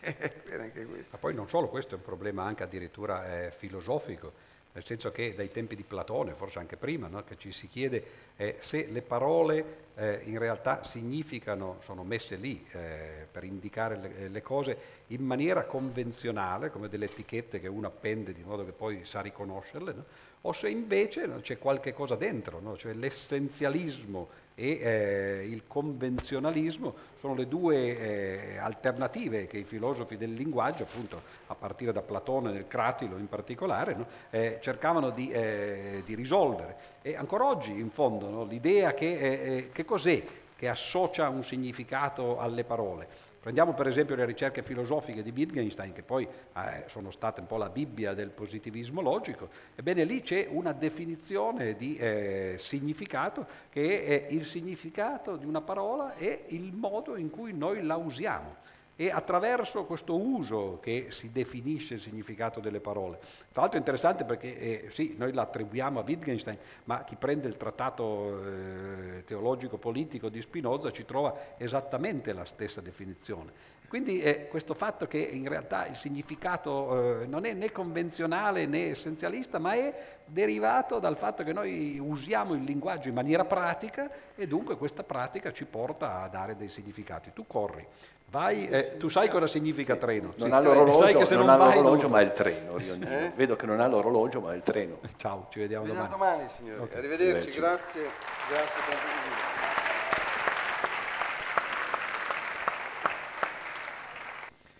[0.00, 0.32] Eh,
[1.10, 5.34] Ma poi non solo questo è un problema anche addirittura eh, filosofico, nel senso che
[5.34, 8.04] dai tempi di Platone, forse anche prima, no, che ci si chiede
[8.36, 14.28] eh, se le parole eh, in realtà significano, sono messe lì eh, per indicare le,
[14.28, 14.76] le, cose
[15.08, 19.92] in maniera convenzionale, come delle etichette che uno appende di modo che poi sa riconoscerle,
[19.92, 20.04] no?
[20.42, 22.76] O se invece no, c'è qualche cosa dentro, no?
[22.76, 30.34] cioè l'essenzialismo e eh, il convenzionalismo sono le due eh, alternative che i filosofi del
[30.34, 34.06] linguaggio, appunto a partire da Platone nel Cratilo in particolare, no?
[34.30, 36.76] eh, cercavano di, eh, di, risolvere.
[37.02, 40.24] E ancora oggi, in fondo, l'idea che, eh, eh, che cos'è
[40.56, 43.06] che associa un significato alle parole.
[43.48, 47.56] Prendiamo per esempio le ricerche filosofiche di Wittgenstein, che poi eh, sono state un po'
[47.56, 49.48] la Bibbia del positivismo logico.
[49.74, 56.14] Ebbene, lì c'è una definizione di eh, significato che è il significato di una parola
[56.16, 58.56] e il modo in cui noi la usiamo
[59.00, 63.20] e attraverso questo uso che si definisce il significato delle parole.
[63.52, 67.46] Tra l'altro è interessante perché eh, sì, noi la attribuiamo a Wittgenstein, ma chi prende
[67.46, 73.76] il trattato eh, teologico-politico di Spinoza ci trova esattamente la stessa definizione.
[73.88, 78.90] Quindi eh, questo fatto che in realtà il significato eh, non è né convenzionale né
[78.90, 84.46] essenzialista, ma è derivato dal fatto che noi usiamo il linguaggio in maniera pratica e
[84.48, 87.30] dunque questa pratica ci porta a dare dei significati.
[87.32, 87.86] Tu corri,
[88.30, 90.32] vai, eh, tu sai cosa significa sì, treno.
[90.36, 92.76] Non ha l'orologio, non non ha l'orologio ma è il treno.
[92.76, 93.32] Eh?
[93.34, 95.00] Vedo che non ha l'orologio ma è il treno.
[95.16, 96.36] Ciao, ci vediamo, vediamo domani.
[96.36, 96.80] domani signori.
[96.82, 96.98] Okay.
[96.98, 98.02] Arrivederci, grazie.
[98.48, 98.98] Grazie per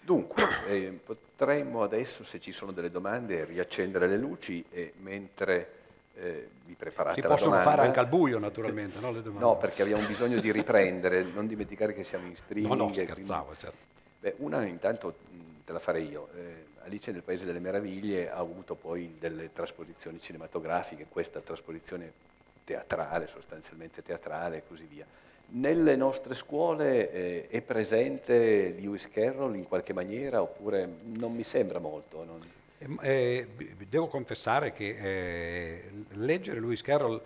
[0.01, 5.78] Dunque, eh, potremmo adesso, se ci sono delle domande, riaccendere le luci e mentre
[6.20, 9.12] eh, vi preparate si possono domanda, fare anche al buio, naturalmente, no?
[9.38, 9.56] no?
[9.56, 12.74] perché abbiamo bisogno di riprendere, non dimenticare che siamo in streaming.
[12.74, 13.60] No, no, scherzavo, quindi...
[13.60, 13.86] certo.
[14.20, 15.14] Beh, una intanto
[15.64, 16.28] te la farei io.
[16.34, 22.12] Eh, Alice nel Paese delle Meraviglie ha avuto poi delle trasposizioni cinematografiche, questa trasposizione
[22.64, 25.06] teatrale, sostanzialmente teatrale e così via.
[25.50, 31.78] Nelle nostre scuole eh, è presente Lewis Carroll in qualche maniera oppure non mi sembra
[31.78, 32.24] molto?
[32.24, 32.40] Non...
[32.79, 33.49] Eh,
[33.89, 37.20] devo confessare che eh, leggere Lewis Carroll,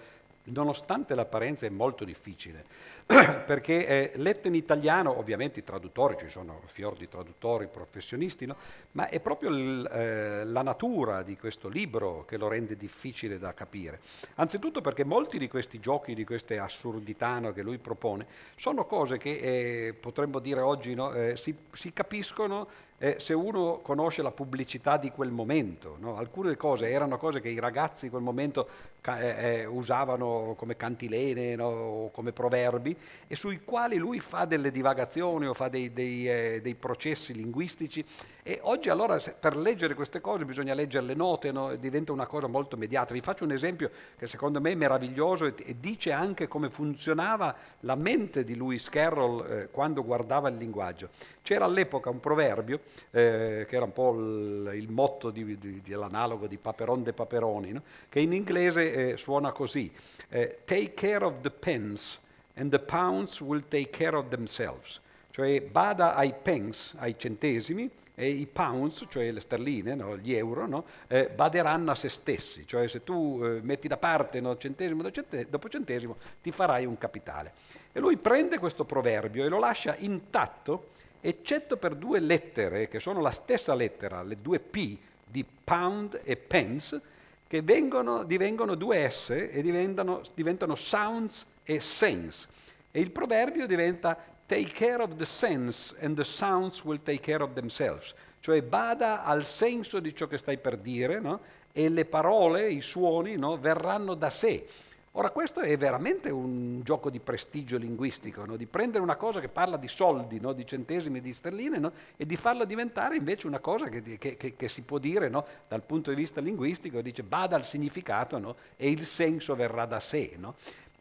[0.45, 2.65] nonostante l'apparenza, è molto difficile
[3.07, 8.57] perché è letto in italiano, ovviamente i traduttori, ci sono fior di traduttori professionisti, no?
[8.93, 13.53] ma è proprio l, eh, la natura di questo libro che lo rende difficile da
[13.55, 14.01] capire.
[14.37, 18.27] Anzitutto perché molti di questi giochi, di queste assurdità no, che lui propone,
[18.57, 22.69] sono cose che eh, potremmo dire oggi no, eh, si, si, capiscono
[23.03, 25.99] eh, se uno conosce la pubblicità di quel momento.
[26.15, 28.69] Alcune cose erano cose che i ragazzi in quel momento
[29.05, 32.97] eh, eh, usavano come cantilene o come proverbi
[33.27, 38.05] e sui quali lui fa delle divagazioni o fa dei, dei, eh, dei processi linguistici
[38.45, 41.75] e oggi allora per leggere queste cose bisogna leggere le note, no?
[41.75, 43.13] diventa una cosa molto immediata.
[43.13, 47.55] Vi faccio un esempio che secondo me è meraviglioso e, e dice anche come funzionava
[47.81, 51.11] la mente di Lewis Carroll eh, quando guardava il linguaggio.
[51.43, 52.81] C'era all'epoca un proverbio
[53.11, 57.73] eh, che era un po' il, il motto di, di, dell'analogo di Paperon de Paperoni,
[57.73, 57.83] no?
[58.09, 59.93] che in inglese eh, suona così,
[60.29, 62.19] eh, take care of the pence
[62.55, 65.01] and the pounds will take care of themselves.
[65.31, 70.67] Cioè bada ai pence, ai centesimi, e i pounds, cioè le sterline, no, gli euro,
[70.67, 75.03] no, eh, baderanno a se stessi, cioè se tu eh, metti da parte no, centesimo
[75.03, 77.53] dopo centesimo ti farai un capitale.
[77.93, 80.91] E lui prende questo proverbio e lo lascia intatto,
[81.25, 86.37] eccetto per due lettere, che sono la stessa lettera, le due P di pound e
[86.37, 87.01] pence,
[87.47, 92.49] che vengono, divengono due S e diventano, diventano sounds e sense.
[92.91, 97.43] E il proverbio diventa take care of the sense and the sounds will take care
[97.43, 98.15] of themselves.
[98.41, 101.41] Cioè bada al senso di ciò che stai per dire no?
[101.73, 103.57] e le parole, i suoni no?
[103.57, 104.67] verranno da sé.
[105.15, 108.57] Ora questo è veramente un gioco di prestigio linguistico, no?
[108.57, 110.55] di prendere una cosa che parla di soldi, no?
[110.55, 111.93] di centesimi, di sterline, no?
[112.17, 115.31] e di farla diventare invece una cosa che, che, che, che si può dire
[115.69, 120.35] dal punto di vista linguistico, dice bada al significato e il senso verrà da sé.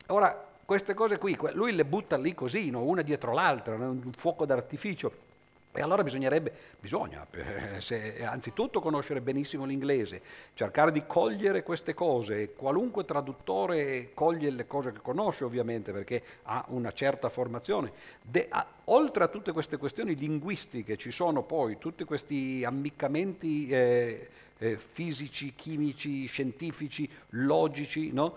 [0.07, 5.29] Ora queste cose qui, lui le butta lì così, una dietro l'altra, un fuoco d'artificio.
[5.73, 6.51] E allora bisognerebbe,
[6.81, 10.21] bisogna eh, se, anzitutto conoscere benissimo l'inglese,
[10.53, 16.65] cercare di cogliere queste cose, qualunque traduttore coglie le cose che conosce ovviamente perché ha
[16.69, 17.93] una certa formazione.
[18.21, 24.29] De, a, oltre a tutte queste questioni linguistiche ci sono poi tutti questi ammiccamenti eh,
[24.61, 28.11] eh, fisici, chimici, scientifici, logici.
[28.11, 28.35] No?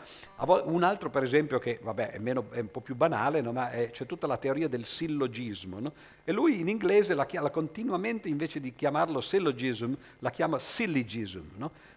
[0.65, 3.53] Un altro per esempio che vabbè, è, meno, è un po' più banale, no?
[3.53, 5.81] ma è, c'è tutta la teoria del sillogismo.
[5.81, 5.93] No?
[6.25, 11.43] E lui in inglese la chiama continuamente, invece di chiamarlo syllogism, la chiama syllogism.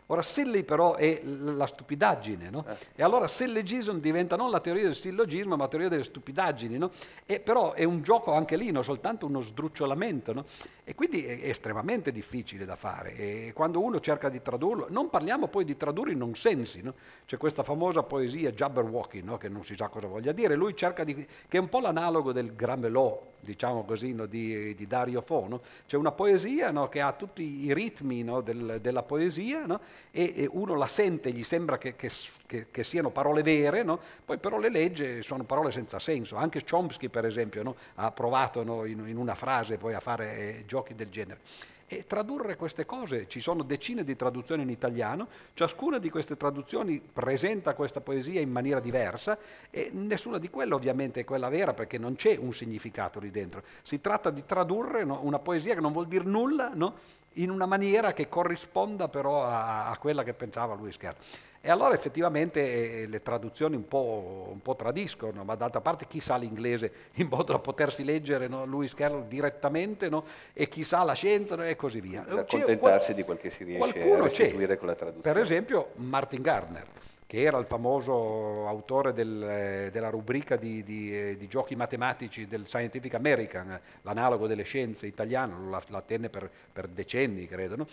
[0.08, 2.66] Ora silly però è la stupidaggine, no?
[2.68, 2.78] eh.
[2.96, 6.92] E allora syllogism diventa non la teoria del sillogismo, ma la teoria delle stupidaggini, no?
[7.26, 10.46] E però è un gioco anche lì, non soltanto uno sdrucciolamento, no?
[10.86, 13.14] E quindi è estremamente difficile da fare.
[13.16, 16.94] E quando uno cerca di tradurlo, non parliamo poi di tradurre i non sensi, no?
[17.26, 19.38] c'è questa famosa poesia Jabberwocky, no?
[19.38, 22.32] che non si sa cosa voglia dire, lui cerca di, che è un po' l'analogo
[22.32, 24.26] del Gramelò, diciamo così, no?
[24.28, 29.66] di, di, Dario Fo, c'è una poesia che ha tutti i ritmi del, della poesia
[30.12, 32.10] e, e, uno la sente, gli sembra che, che,
[32.46, 33.86] che, che siano parole vere,
[34.26, 39.08] poi però le legge sono parole senza senso, anche Chomsky per esempio ha provato in,
[39.08, 41.40] in, una frase poi a fare eh, giochi del genere
[41.88, 43.28] e tradurre queste cose.
[43.28, 48.52] Ci sono decine di traduzioni in italiano, ciascuna di queste traduzioni presenta questa poesia in
[48.52, 49.38] maniera diversa
[49.70, 53.64] e nessuna di quelle ovviamente è quella vera perché non c'è un significato lì dentro.
[53.82, 56.96] Si tratta di tradurre no, una poesia che non vuol dire nulla no,
[57.38, 61.22] in una maniera che corrisponda però a, a quella che pensava Lewis Carroll.
[61.60, 66.20] E allora effettivamente eh, le traduzioni un po', un po', tradiscono, ma d'altra parte chi
[66.20, 70.24] sa l'inglese in modo da potersi leggere no, Lewis Carroll direttamente no,
[70.54, 72.26] e chi sa la scienza no, e così via.
[72.28, 75.34] Accontentarsi di quel che si riesce a restituire con la traduzione.
[75.34, 76.88] Per esempio Martin Gardner
[77.28, 82.48] che era il famoso autore del, eh, della rubrica di, di, eh, di, giochi matematici
[82.48, 87.76] del Scientific American, l'analogo delle scienze italiano, la, la tenne per, per, decenni, credo.
[87.76, 87.88] No?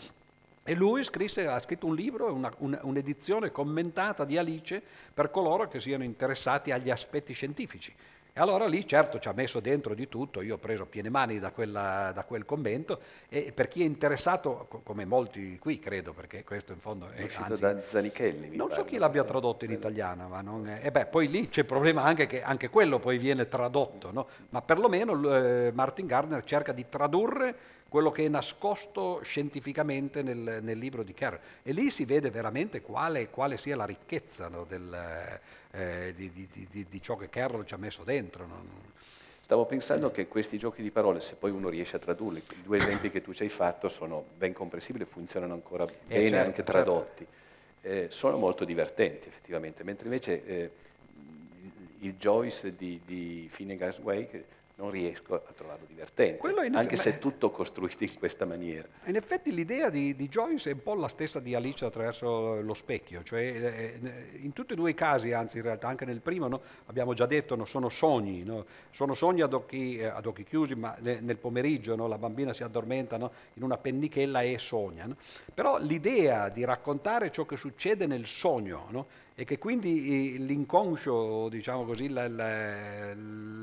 [0.62, 4.80] E lui scrisse, ha scritto un libro, una, un, un'edizione commentata di Alice
[5.12, 7.92] per coloro che siano interessati agli aspetti scientifici.
[8.36, 11.38] E allora lì certo ci ha messo dentro di tutto, io ho preso piene mani
[11.38, 16.42] da, quella, da quel commento e per chi è interessato, come molti qui credo, perché
[16.42, 17.20] questo in fondo è...
[17.20, 18.56] È uscito anzi, da Zanichelli.
[18.56, 20.80] Non so chi l'abbia tradotto in italiano, ma non è...
[20.82, 24.26] E beh, poi lì c'è il problema anche che anche quello poi viene tradotto, no?
[24.48, 27.54] ma perlomeno eh, Martin Gardner cerca di tradurre
[27.94, 31.38] quello che è nascosto scientificamente nel, nel libro di Carroll.
[31.62, 35.38] E lì si vede veramente quale, quale sia la ricchezza no, del,
[35.70, 38.23] eh, di, di, di, di, ciò che Carroll ci ha messo dentro.
[38.46, 38.92] No?
[39.42, 42.78] Stavo pensando che questi giochi di parole, se poi uno riesce a tradurli, i due
[42.78, 46.62] esempi che tu ci hai fatto sono ben comprensibili, funzionano ancora eh, bene, certo, anche
[46.62, 47.26] tradotti.
[47.80, 48.06] Certo.
[48.06, 50.70] Eh, sono molto divertenti effettivamente, mentre invece eh,
[51.98, 54.44] il Joyce di, di Finnegan's Wake
[54.76, 58.88] non riesco a trovarlo divertente, anche se è tutto costruito in questa maniera.
[59.04, 62.74] In effetti l'idea di, di, Joyce è un po' la stessa di Alice attraverso lo
[62.74, 66.20] specchio, cioè eh, eh, in tutti e due i casi, anzi in realtà anche nel
[66.20, 70.26] primo, no, abbiamo già detto, no, sono sogni, no, sono sogni ad occhi, eh, ad
[70.26, 73.16] occhi chiusi, ma nel pomeriggio la bambina si addormenta
[73.54, 75.06] in una pennichella e sogna.
[75.54, 78.88] Però l'idea di raccontare ciò che succede nel sogno,
[79.36, 83.12] e che quindi l'inconscio, diciamo così, la, la,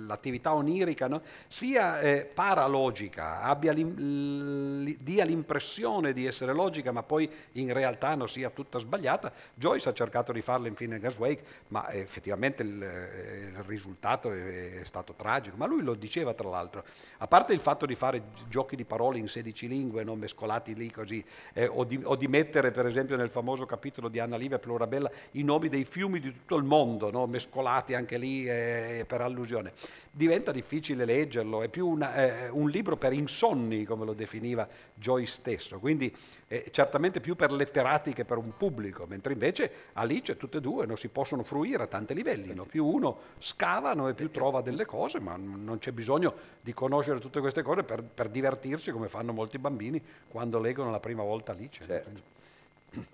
[0.05, 1.21] l'attività onirica no?
[1.47, 8.49] sia eh, paralogica, l'im, dia l'impressione di essere logica, ma poi in realtà non sia
[8.49, 9.31] tutta sbagliata.
[9.53, 14.81] Joyce ha cercato di farlo in Finnegan's Wake, ma effettivamente il, eh, il risultato è,
[14.81, 15.55] è, stato tragico.
[15.55, 16.83] Ma lui lo diceva tra l'altro,
[17.19, 20.91] a parte il fatto di fare giochi di parole in 16 lingue, non mescolati lì
[20.91, 24.59] così, eh, o, di, o, di, mettere per esempio nel famoso capitolo di Anna Livia
[24.59, 27.25] Plurabella i nomi dei fiumi di tutto il mondo, no?
[27.27, 29.73] mescolati anche lì eh, per allusione.
[30.11, 35.33] Diventa difficile leggerlo, è più una, eh, un libro per insonni, come lo definiva Joyce
[35.33, 36.13] stesso, quindi
[36.47, 40.85] eh, certamente più per letterati che per un pubblico, mentre invece Alice tutte e due
[40.85, 42.65] non si possono fruire a tanti livelli, no?
[42.65, 47.39] più uno scavano e più trova delle cose, ma non c'è bisogno di conoscere tutte
[47.39, 51.85] queste cose per, per divertirsi come fanno molti bambini quando leggono la prima volta Alice.
[51.85, 52.39] Certo.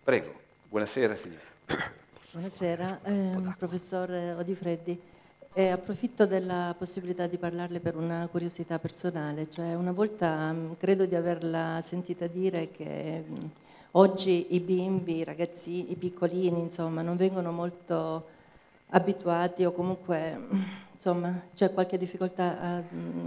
[0.03, 0.33] Prego,
[0.69, 1.55] buonasera signore.
[2.37, 4.95] Buonasera, eh, professor Odifreddi.
[5.53, 9.49] Eh, approfitto della possibilità di parlarle per una curiosità personale.
[9.49, 13.45] Cioè, una volta mh, mm, credo di averla sentita dire che mh, mm,
[13.93, 18.27] oggi i bimbi, i ragazzini, i piccolini, insomma, non vengono molto
[18.89, 20.61] abituati o comunque mm,
[20.93, 22.83] insomma, c'è qualche difficoltà a,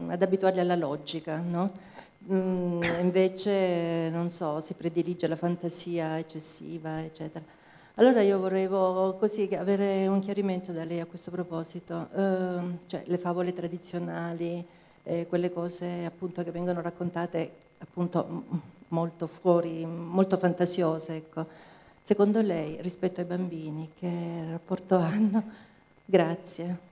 [0.07, 1.89] ad abituarli alla logica, no?
[2.29, 7.59] invece, non so, si predilige la fantasia eccessiva, eccetera.
[8.01, 13.19] Allora io volevo così avere un chiarimento da lei a questo proposito, eh, cioè le
[13.19, 14.67] favole tradizionali,
[15.03, 18.45] eh, quelle cose appunto che vengono raccontate appunto
[18.89, 21.45] molto fuori, molto fantasiose, ecco.
[22.01, 25.43] Secondo lei rispetto ai bambini che rapporto hanno?
[26.03, 26.90] Grazie.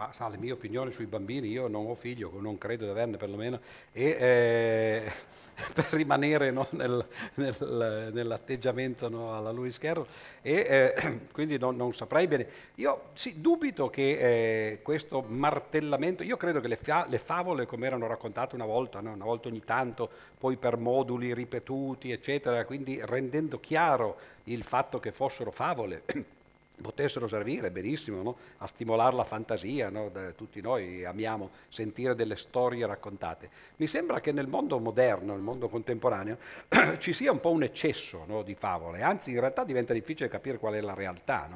[0.00, 3.18] Ma sa, le mie opinioni sui bambini, io non ho figlio, non credo di averne
[3.18, 3.60] perlomeno,
[3.92, 5.12] e eh,
[5.74, 10.06] per rimanere no, nel, nel, nell'atteggiamento no, alla Louis Carroll,
[10.40, 12.48] e eh, quindi non, non, saprei bene.
[12.76, 17.86] Io sì, dubito che eh, questo martellamento, io credo che le, fa, le favole come
[17.86, 22.98] erano raccontate una volta, no, una volta ogni tanto, poi per moduli ripetuti, eccetera, quindi
[23.04, 26.04] rendendo chiaro il fatto che fossero favole,
[26.80, 28.36] potessero servire benissimo no?
[28.58, 30.10] a stimolare la fantasia, no?
[30.36, 33.50] tutti noi amiamo sentire delle storie raccontate.
[33.76, 36.38] Mi sembra che nel mondo moderno, nel mondo contemporaneo,
[36.98, 38.42] ci sia un po' un eccesso no?
[38.42, 41.48] di favole, anzi in realtà diventa difficile capire qual è la realtà.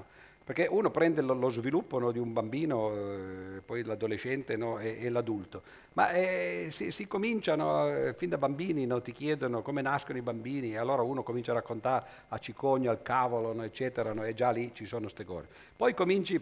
[0.44, 4.98] Perché uno prende lo, lo sviluppo no, di un bambino, eh, poi l'adolescente no, e,
[5.00, 5.62] e, l'adulto,
[5.94, 10.72] ma eh, si, si, comincia, no, fin da bambini ti chiedono come nascono i bambini
[10.72, 14.84] e allora uno comincia a raccontare a cicogno, al cavolo, eccetera, e già lì ci
[14.84, 15.48] sono queste cose.
[15.74, 16.38] Poi cominci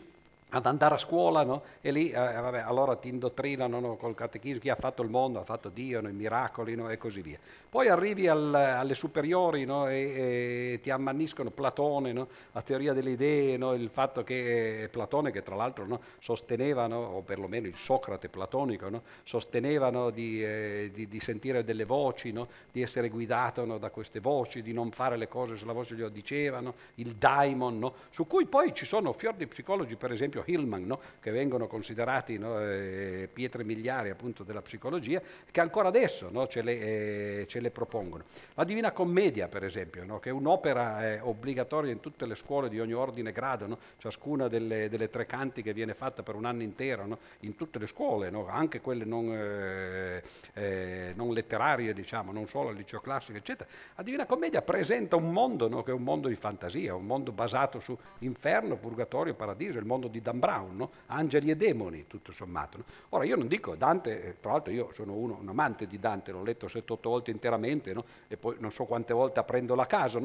[0.54, 1.62] ad andare a scuola, no?
[1.80, 3.96] E lì, eh, vabbè, allora ti indottrinano no?
[3.96, 6.08] col catechismo chi ha fatto il mondo, ha fatto Dio, no?
[6.08, 6.90] i miracoli no?
[6.90, 7.38] e così via.
[7.68, 9.88] Poi arrivi al, alle superiori no?
[9.88, 12.12] e, e, ti ammanniscono Platone,
[12.52, 17.76] la teoria delle idee, il fatto che Platone, che tra l'altro sosteneva, o perlomeno il
[17.76, 22.32] Socrate platonico, sosteneva di, eh, di, di, sentire delle voci,
[22.70, 26.10] di essere guidato da queste voci, di non fare le cose se la voce glielo
[26.10, 31.00] dicevano, il daimon, su cui poi ci sono fior di psicologi, per esempio Hillman, no?
[31.20, 32.60] che vengono considerati no?
[32.60, 35.20] eh, pietre miliari appunto della psicologia,
[35.50, 36.46] che ancora adesso no?
[36.46, 38.24] ce, le, eh, ce, le, propongono.
[38.54, 42.80] La Divina Commedia, per esempio, che è un'opera eh, obbligatoria in tutte le scuole di
[42.80, 46.62] ogni ordine e grado, ciascuna delle, delle, tre canti che viene fatta per un anno
[46.62, 50.22] intero, in tutte le scuole, anche quelle non, eh,
[50.54, 53.68] eh, non letterarie, diciamo, non solo al liceo classico, eccetera.
[53.96, 57.80] La Divina Commedia presenta un mondo che è un mondo di fantasia, un mondo basato
[57.80, 60.90] su inferno, purgatorio, paradiso, il mondo di Dan Brown, no?
[61.06, 62.78] angeli e demoni, tutto sommato.
[62.78, 62.84] No?
[63.10, 66.32] Ora io non dico Dante, eh, tra l'altro io sono uno, un amante di Dante,
[66.32, 68.04] l'ho letto 7-8 volte interamente no?
[68.28, 70.18] e poi non so quante volte aprendo la casa,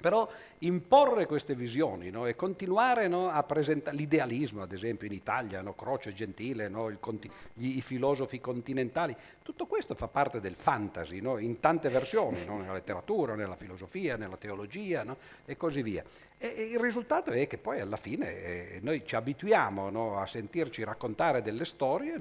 [0.00, 0.28] però
[0.60, 2.26] imporre queste visioni no?
[2.26, 5.74] e continuare no, a presentare l'idealismo, ad esempio in Italia, no?
[5.74, 11.90] Croce Gentile, conti- gli, i filosofi continentali, tutto questo fa parte del fantasy in tante
[11.90, 15.04] versioni, nella letteratura, nella filosofia, nella teologia
[15.44, 16.02] e così via.
[16.42, 21.42] E, il risultato è che poi alla fine eh, noi ci abituiamo a sentirci raccontare
[21.42, 22.18] delle storie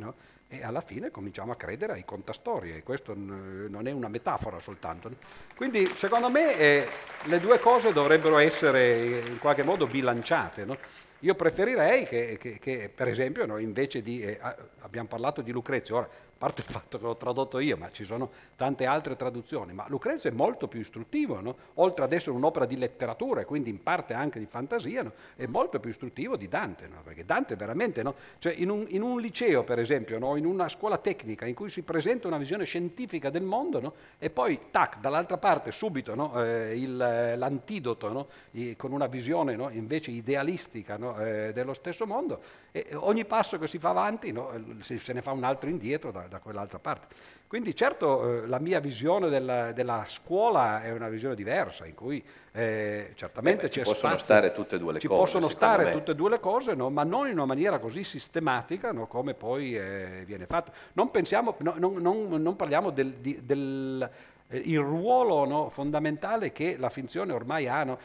[0.50, 5.10] e alla fine cominciamo a credere ai contastorie e questo non è una metafora soltanto.
[5.56, 6.88] Quindi secondo me eh,
[7.26, 10.66] le due cose dovrebbero essere in qualche modo bilanciate.
[10.66, 10.78] No?
[11.20, 14.38] Io preferirei che, che, che per esempio, no, invece di, eh,
[14.80, 16.10] abbiamo parlato di Lucrezio, ora
[16.40, 20.30] parte il fatto che l'ho tradotto io, ma ci sono tante altre traduzioni, ma Lucrezio
[20.30, 21.56] è molto più istruttivo, no?
[21.76, 25.12] oltre ad essere un'opera di letteratura e quindi in parte anche di fantasia, no?
[25.36, 27.02] è molto più istruttivo di Dante, no?
[27.04, 28.02] perché Dante veramente,
[28.40, 31.82] cioè in un, in, un, liceo per esempio, in una scuola tecnica in cui si
[31.82, 38.30] presenta una visione scientifica del mondo e poi, tac, dall'altra parte subito eh, il, l'antidoto
[38.78, 43.90] con una visione invece idealistica eh, dello stesso mondo, e ogni passo che si fa
[43.90, 44.34] avanti
[44.82, 47.16] se ne fa un altro indietro da quell'altra parte.
[47.48, 52.24] Quindi certo eh, la mia visione della, della, scuola è una visione diversa, in cui
[52.52, 55.20] eh, certamente Beh, c'è ci possono spazio, stare tutte e due le ci cose.
[55.20, 55.92] Ci possono stare me.
[55.92, 56.90] tutte e due le cose, no?
[56.92, 59.08] ma non in una maniera così sistematica no?
[59.08, 60.72] come poi eh, viene fatto.
[60.94, 64.10] Non, pensiamo, no, non, non, non parliamo del, di, del
[64.52, 67.84] eh, il ruolo no, fondamentale che la finzione ormai ha.
[67.84, 68.00] No?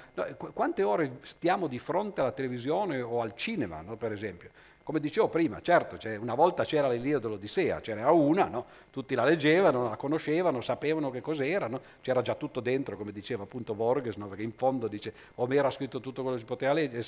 [0.53, 4.51] quante ore stiamo di fronte alla televisione o al cinema, no, per esempio?
[4.85, 8.67] Come dicevo prima, certo, cioè, una volta c'era l'Ilio dell'Odissea, ce n'era una, no?
[8.91, 11.81] tutti la leggevano, la conoscevano, sapevano che cos'era, no?
[12.03, 14.27] c'era già tutto dentro, come diceva appunto Borges, no?
[14.27, 17.03] perché in fondo dice Omero ha scritto tutto quello che si poteva leggere,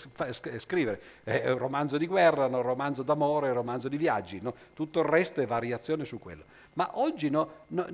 [0.58, 4.40] scrivere, un romanzo di guerra, romanzo d'amore, romanzo di viaggi,
[4.72, 6.44] tutto il resto è variazione su quello.
[6.76, 7.30] Ma oggi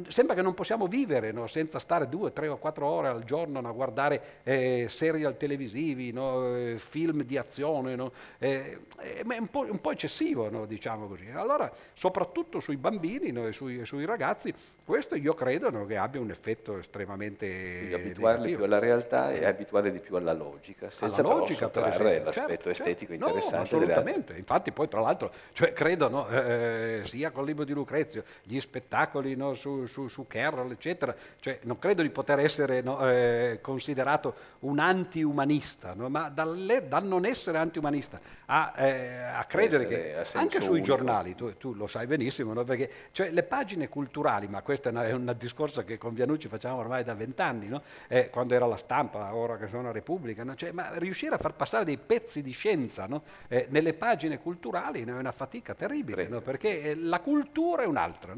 [0.08, 3.72] sembra che non possiamo vivere senza stare due, tre o quattro ore al giorno a
[3.72, 7.96] guardare eh, serial televisivi, eh, film di azione,
[8.38, 10.66] eh, è un po' un po' eccessivo, no?
[10.66, 11.28] diciamo così.
[11.30, 13.46] Allora, soprattutto sui bambini no?
[13.46, 14.54] e sui, sui, ragazzi,
[14.84, 15.86] questo io credo no?
[15.86, 18.56] che abbia un effetto estremamente Quindi abituarli negativo.
[18.56, 22.70] più alla realtà e abituarli di più alla logica, senza alla logica, sottrarre l'aspetto certo,
[22.70, 23.14] estetico certo.
[23.14, 23.56] interessante.
[23.56, 24.36] No, assolutamente.
[24.36, 29.86] Infatti poi tra l'altro, cioè, credo, eh, sia col libro di Lucrezio, gli spettacoli su,
[29.86, 36.28] su, su, Carroll, eccetera, cioè, non credo di poter essere eh, considerato un anti-umanista, ma
[36.28, 40.86] dal, dal, non essere anti-umanista a, eh, a credere che anche sui unico.
[40.86, 42.64] giornali, tu, tu, lo sai benissimo, no?
[42.64, 46.48] perché cioè, le pagine culturali, ma questo è, una, è un discorso che con Vianucci
[46.48, 47.82] facciamo ormai da vent'anni, no?
[48.08, 50.54] eh, quando era la stampa, ora che sono Repubblica, no?
[50.54, 53.06] cioè, ma riuscire a far passare dei pezzi di scienza
[53.48, 58.34] eh, nelle pagine culturali è una fatica terribile, perché eh, la cultura è un'altra.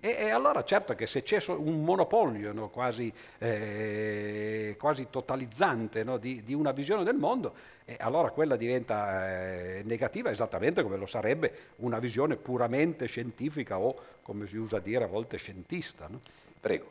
[0.00, 6.18] E, e, allora certo che se c'è un monopolio no, quasi, eh, quasi, totalizzante no,
[6.18, 7.52] di, di, una visione del mondo,
[7.84, 14.00] eh, allora quella diventa eh, negativa esattamente come lo sarebbe una visione puramente scientifica o,
[14.28, 16.06] come si usa dire a volte, scientista.
[16.06, 16.20] No?
[16.60, 16.90] Prego.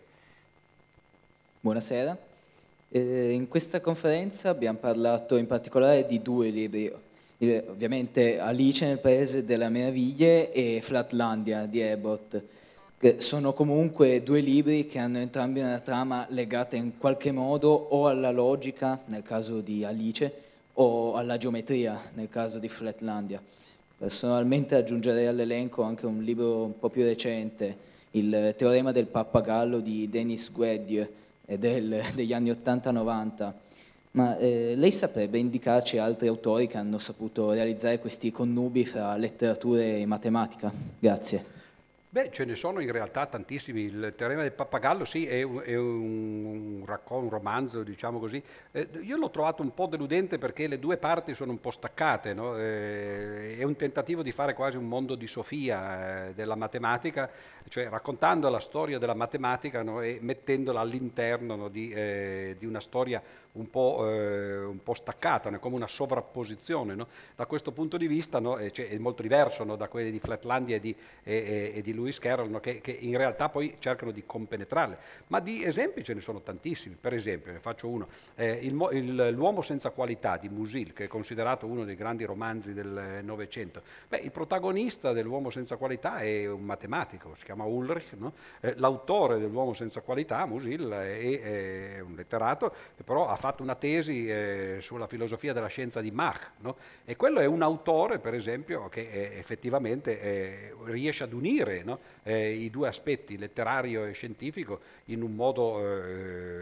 [1.60, 2.18] Buonasera.
[2.90, 6.92] Eh, in questa conferenza abbiamo parlato in particolare di due libri,
[7.38, 12.42] eh, ovviamente Alice nel Paese delle Meraviglie e Flatlandia di Ebert,
[12.98, 18.08] che sono comunque due libri che hanno entrambi una trama legata in qualche modo o
[18.08, 20.34] alla logica, nel caso di Alice,
[20.74, 23.40] o alla geometria, nel caso di Flatlandia.
[23.98, 30.08] Personalmente aggiungerei all'elenco anche un libro un po' più recente, Il teorema del pappagallo di
[30.10, 31.10] Denis Gueddier,
[31.46, 33.54] del, degli anni 80-90.
[34.12, 39.82] Ma eh, lei saprebbe indicarci altri autori che hanno saputo realizzare questi connubi fra letteratura
[39.82, 40.72] e matematica?
[41.00, 41.57] Grazie.
[42.18, 43.82] Beh, ce ne sono in realtà tantissimi.
[43.82, 48.42] Il teorema del pappagallo, sì, è un, è un, racconto, un romanzo, diciamo così.
[48.72, 52.34] Eh, io l'ho trovato un po' deludente perché le due parti sono un po' staccate.
[52.34, 52.58] No?
[52.58, 57.30] Eh, è un tentativo di fare quasi un mondo di Sofia eh, della matematica,
[57.70, 60.02] cioè raccontando la storia della matematica no?
[60.02, 61.68] e mettendola all'interno no?
[61.68, 63.22] di, eh, di, una storia
[63.54, 66.96] un po', eh, un po staccata, come una sovrapposizione.
[67.36, 70.96] Da questo punto di vista cioè, è molto diverso da quelli di Flatlandia e di,
[71.24, 72.60] e, e di Lewis Carroll, no?
[72.60, 74.98] che, che, in realtà poi cercano di compenetrarle.
[75.28, 76.96] Ma di esempi ce ne sono tantissimi.
[77.00, 81.08] Per esempio, ne faccio uno, eh, il, il, L'uomo senza qualità di Musil, che è
[81.08, 83.82] considerato uno dei grandi romanzi del Novecento.
[84.22, 88.14] Il protagonista dell'uomo senza qualità è un matematico, si chiama Ulrich.
[88.14, 88.34] No?
[88.60, 93.76] Eh, l'autore dell'uomo senza qualità, Musil, è, è, un letterato che però ha fatto una
[93.76, 96.52] tesi eh, sulla filosofia della scienza di Mach.
[96.60, 96.76] No?
[97.06, 102.00] E quello è un autore, per esempio, che eh, effettivamente eh, riesce ad unire no?
[102.24, 105.56] eh, i due aspetti, letterario e scientifico, in un modo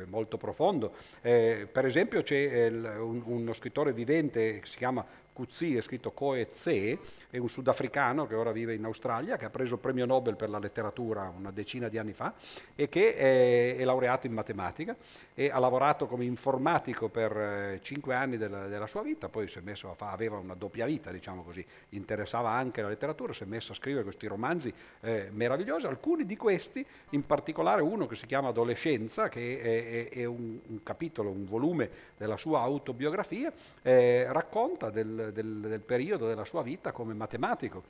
[0.07, 0.93] molto profondo.
[1.21, 5.05] Per esempio c'è il, un, uno scrittore vivente che si chiama
[5.35, 6.97] Kutsi, è scritto Koe Tse,
[7.29, 10.49] è un sudafricano che ora vive in Australia, che ha preso il premio Nobel per
[10.49, 12.33] la letteratura una decina di anni fa
[12.73, 14.95] e che è, è laureato in matematica
[15.33, 19.57] e ha lavorato come informatico per eh, cinque anni della, della, sua vita, poi si
[19.57, 23.43] è messo a fa, aveva una doppia vita, diciamo così, interessava anche la letteratura, si
[23.43, 28.15] è messo a scrivere questi romanzi eh, meravigliosi, alcuni di questi, in particolare uno che
[28.15, 33.51] si chiama Adolescenza, che è, è, è un, un, capitolo, un volume della sua autobiografia,
[33.81, 37.83] eh, racconta del del, del, periodo della sua vita come matematico.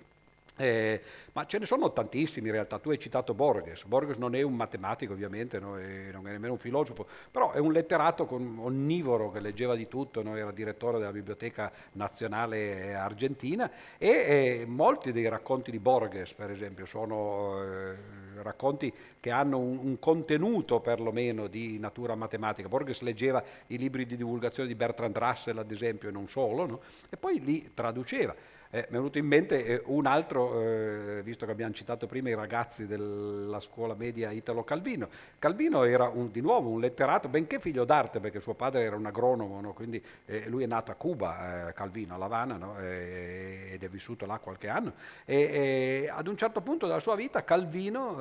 [0.58, 1.02] Eh,
[1.34, 4.56] ma ce ne sono tantissimi in realtà, tu hai citato Borges, Borges non è un
[4.56, 5.72] matematico ovviamente, no?
[5.72, 10.38] non è nemmeno un filosofo, però è un letterato onnivoro che leggeva di tutto, no?
[10.38, 16.86] era direttore della Biblioteca Nazionale Argentina e eh, molti dei racconti di Borges per esempio
[16.86, 17.96] sono eh,
[18.42, 22.70] racconti che hanno un, un, contenuto perlomeno di natura matematica.
[22.70, 26.80] Borges leggeva i libri di divulgazione di Bertrand Russell ad esempio e non solo, no?
[27.10, 28.34] e poi li traduceva.
[28.76, 32.28] Eh, mi è venuto in mente eh, un altro, eh, visto che abbiamo citato prima
[32.28, 35.08] i ragazzi della scuola media Italo Calvino.
[35.40, 39.06] Calvino era un, di nuovo un letterato, benché figlio d'arte, perché suo padre era un
[39.06, 39.72] agronomo, no?
[39.72, 42.78] quindi eh, lui è nato a Cuba, eh, Calvino, a La Habana, no?
[42.78, 44.92] Eh, ed è vissuto là qualche anno.
[45.24, 48.18] E, e, ad un certo punto della sua vita Calvino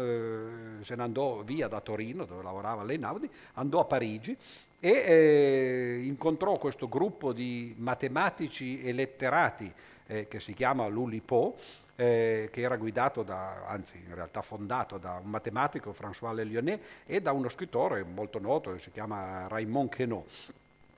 [0.83, 4.37] se ne andò via da Torino, dove lavorava all'Einaudi, andò a Parigi
[4.79, 9.73] e incontrò questo gruppo di matematici e letterati
[10.07, 11.57] eh, che si chiama l'Ulipo,
[11.97, 16.81] eh, che era guidato da, anzi in realtà fondato da un matematico, François Le Lyonnais,
[17.07, 20.25] e da uno scrittore molto noto che si chiama Raymond Queneau.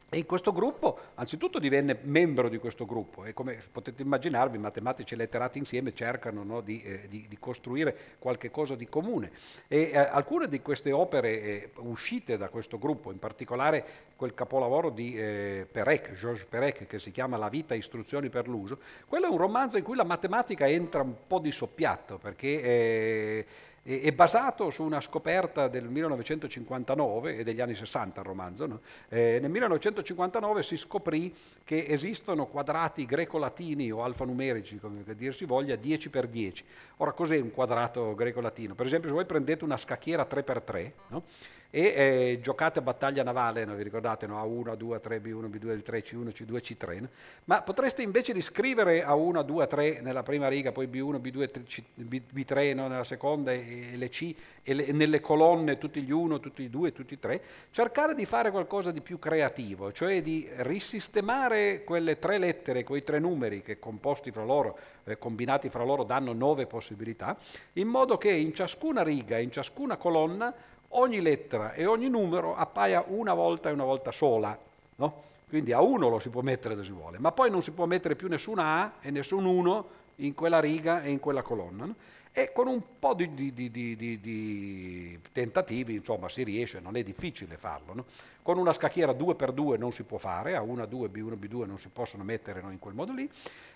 [0.08, 5.14] E in questo gruppo, anzitutto divenne membro di questo gruppo e come potete immaginarvi, matematici
[5.14, 9.32] e letterati insieme cercano no, di, eh, di, di, costruire qualche cosa di comune.
[9.66, 13.84] E eh, alcune di queste opere eh, uscite da questo gruppo, in particolare
[14.14, 18.78] quel capolavoro di eh, Perec, Georges Perec, che si chiama La vita, istruzioni per l'uso,
[19.08, 23.44] quello è un romanzo in cui la matematica entra un po' di soppiatto, perché
[23.86, 28.66] eh, è basato su una scoperta del 1959 e degli anni 60 il romanzo.
[28.66, 28.80] No?
[29.08, 31.32] Eh, nel 1959 si scoprì
[31.62, 36.64] che esistono quadrati greco-latini o alfanumerici, come dir si voglia, 10 x 10.
[36.96, 38.74] Ora cos'è un quadrato greco-latino?
[38.74, 41.22] Per esempio se voi prendete una scacchiera 3x3, no?
[41.70, 43.74] E eh, giocate a battaglia navale, no?
[43.74, 44.42] vi ricordate, no?
[44.42, 47.08] A1, A2, A3, B1, B2, L3, C1, C2, C3, no?
[47.44, 51.82] ma potreste invece di scrivere A1, A2, A3 nella prima riga, poi B1, B2, C,
[51.94, 56.62] B, B3 nella seconda e, le C, e, le, nelle colonne tutti gli 1, tutti
[56.62, 61.84] i 2, tutti i 3, cercare di fare qualcosa di più creativo, cioè di risistemare
[61.84, 66.32] quelle tre lettere, quei tre numeri che composti fra loro, eh, combinati fra loro danno
[66.32, 67.36] nove possibilità,
[67.74, 70.54] in modo che in ciascuna riga, in ciascuna colonna,
[70.98, 74.58] ogni lettera e ogni numero appaia una volta e una volta sola.
[74.96, 75.22] No?
[75.48, 77.86] Quindi a uno lo si può mettere se si vuole, ma poi non si può
[77.86, 81.84] mettere più nessuna A e nessun 1 in quella riga e in quella colonna.
[81.84, 81.94] No?
[82.32, 87.56] E con un po' di, di, di, di tentativi, insomma, si riesce, non è difficile
[87.56, 87.94] farlo.
[87.94, 88.04] No?
[88.46, 91.88] Con una scacchiera 2x2 non si può fare, a 1, 2, B1, B2 non si
[91.88, 93.28] possono mettere no, in quel modo lì.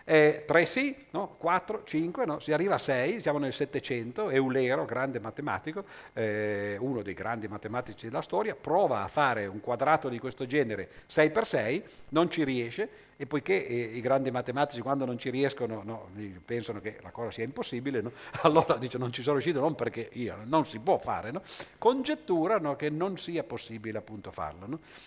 [0.05, 1.35] Eh, 3 sì, no?
[1.39, 2.39] 4, 5, no?
[2.39, 8.07] si arriva a 6, siamo nel 700, Eulero, grande matematico, eh, uno dei grandi matematici
[8.07, 13.27] della storia, prova a fare un quadrato di questo genere 6x6, non ci riesce, e
[13.27, 16.09] poiché eh, i grandi matematici quando non ci riescono no,
[16.43, 18.13] pensano che la cosa sia impossibile, no?
[18.45, 21.43] allora dice non ci sono riuscito non perché io, non si può fare, no?
[21.77, 24.60] congetturano che non sia possibile appunto farlo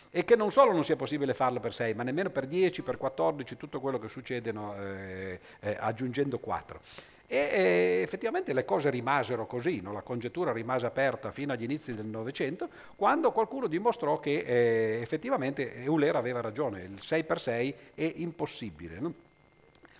[0.10, 2.98] e che non solo non sia possibile farlo per 6 ma nemmeno per 10, per
[2.98, 6.80] 14, tutto quello che succede eh, eh, aggiungendo 4.
[7.28, 9.92] E, effettivamente le cose rimasero così, no?
[9.92, 15.84] la congettura rimase aperta fino agli inizi del Novecento, quando qualcuno dimostrò che eh, effettivamente
[15.84, 19.00] Euler aveva ragione, il 6x6 è impossibile.
[19.00, 19.14] No?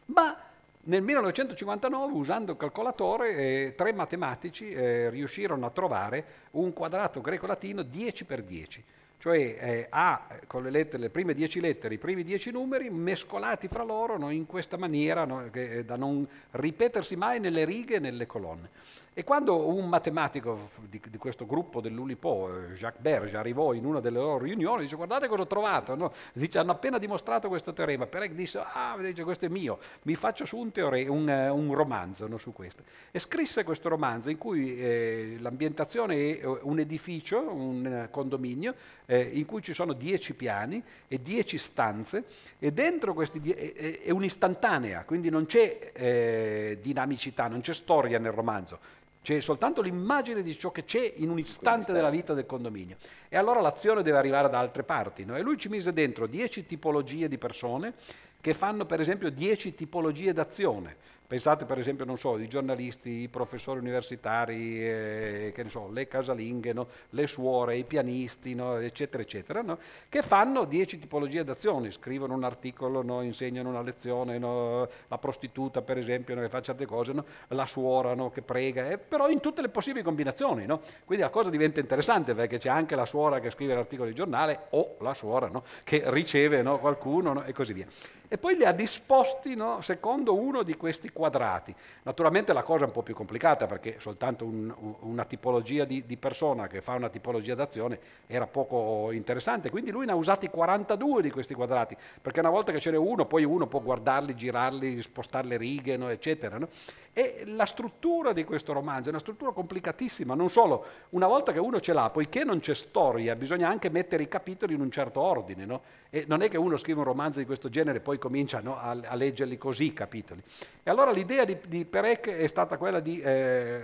[0.06, 0.38] Ma
[0.86, 7.82] nel 1959, usando il calcolatore, eh, tre matematici eh, riuscirono a trovare un quadrato greco-latino
[7.82, 8.82] 10x10
[9.24, 13.70] cioè eh, ha con le, lettere, le prime dieci lettere, i primi dieci numeri mescolati
[13.70, 17.96] fra loro no, in questa maniera no, che, eh, da non ripetersi mai nelle righe
[17.96, 18.70] e nelle colonne.
[19.16, 24.00] E quando un matematico di, di questo gruppo dell'Ulipo, eh, Jacques Berge, arrivò in una
[24.00, 26.12] delle loro riunioni, dice guardate cosa ho trovato, no?
[26.34, 30.46] dice, hanno appena dimostrato questo teorema, Perec disse ah dice, questo è mio, mi faccio
[30.46, 32.82] su un, teore- un, uh, un romanzo no, su questo.
[33.12, 38.74] E scrisse questo romanzo in cui eh, l'ambientazione è eh, un edificio, un condominio,
[39.06, 42.24] eh, in cui ci sono dieci piani e dieci stanze
[42.58, 48.18] e dentro questi die- è, è, un'istantanea, quindi non c'è eh, dinamicità, non c'è storia
[48.18, 52.46] nel romanzo c'è soltanto l'immagine di ciò che c'è in un istante della vita del
[52.46, 52.98] condominio.
[53.30, 55.24] E allora l'azione deve arrivare da altre parti.
[55.24, 55.38] No?
[55.38, 57.94] E lui ci mise dentro dieci tipologie di persone
[58.42, 60.98] che fanno per esempio dieci tipologie d'azione.
[61.34, 66.86] Pensate per esempio, non so, i giornalisti, i professori universitari, eh, so, le casalinghe, no?
[67.10, 68.78] le suore, i pianisti, no?
[68.78, 69.80] eccetera, eccetera, no?
[70.10, 76.36] che fanno dieci tipologie d'azioni, scrivono un articolo, insegnano una lezione, la prostituta per esempio
[76.36, 77.16] che fa certe cose,
[77.48, 80.68] la suora che prega, eh, però in tutte le possibili combinazioni.
[81.04, 84.68] Quindi la cosa diventa interessante perché c'è anche la suora che scrive l'articolo di giornale
[84.70, 85.50] o la suora
[85.84, 87.88] che riceve qualcuno e così via.
[88.28, 91.74] E poi li ha disposti secondo uno di questi quadrati.
[92.04, 96.18] Naturalmente la cosa è un po' più complicata perché soltanto un, una tipologia di, di,
[96.18, 97.98] persona che fa una tipologia d'azione
[98.28, 102.74] era poco interessante, quindi lui ne ha usati 42 di questi quadrati, perché una volta
[102.74, 106.58] che ce n'è uno, poi uno può guardarli, girarli, spostare le righe, no, eccetera.
[106.58, 106.68] No?
[107.14, 111.60] E la struttura di questo romanzo è una struttura complicatissima, non solo, una volta che
[111.60, 115.22] uno ce l'ha, poiché non c'è storia, bisogna anche mettere i capitoli in un certo
[115.22, 115.82] ordine, no?
[116.16, 118.78] E non è che uno scrive un romanzo di questo genere e poi comincia no,
[118.78, 120.44] a, a, leggerli così i capitoli.
[120.84, 123.84] E allora l'idea di, di Perec è stata quella di eh,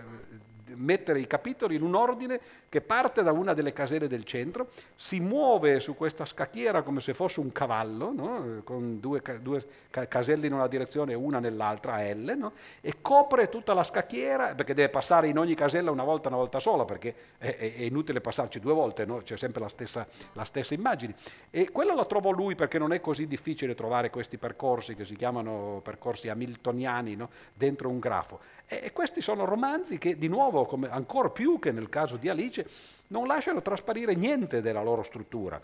[0.76, 2.39] mettere i capitoli in un ordine
[2.70, 7.13] che parte da una delle caselle del centro, si muove su questa scacchiera come se
[7.13, 8.61] fosse un cavallo, no?
[8.63, 12.53] con due, due, caselle in una direzione e una nell'altra, a L, no?
[12.82, 16.59] e copre tutta la scacchiera, perché deve passare in ogni casella una volta, una volta
[16.59, 19.17] sola, perché è, è, inutile passarci due volte, no?
[19.24, 21.15] c'è sempre la stessa, la stessa, immagine.
[21.49, 25.15] E quello lo trovò lui perché non è così difficile trovare questi percorsi che si
[25.15, 27.17] chiamano percorsi hamiltoniani
[27.53, 28.39] dentro un grafo.
[28.72, 32.70] E, questi sono romanzi che di nuovo come ancora più che nel caso di Alice,
[33.07, 35.59] non lasciano trasparire niente della loro struttura.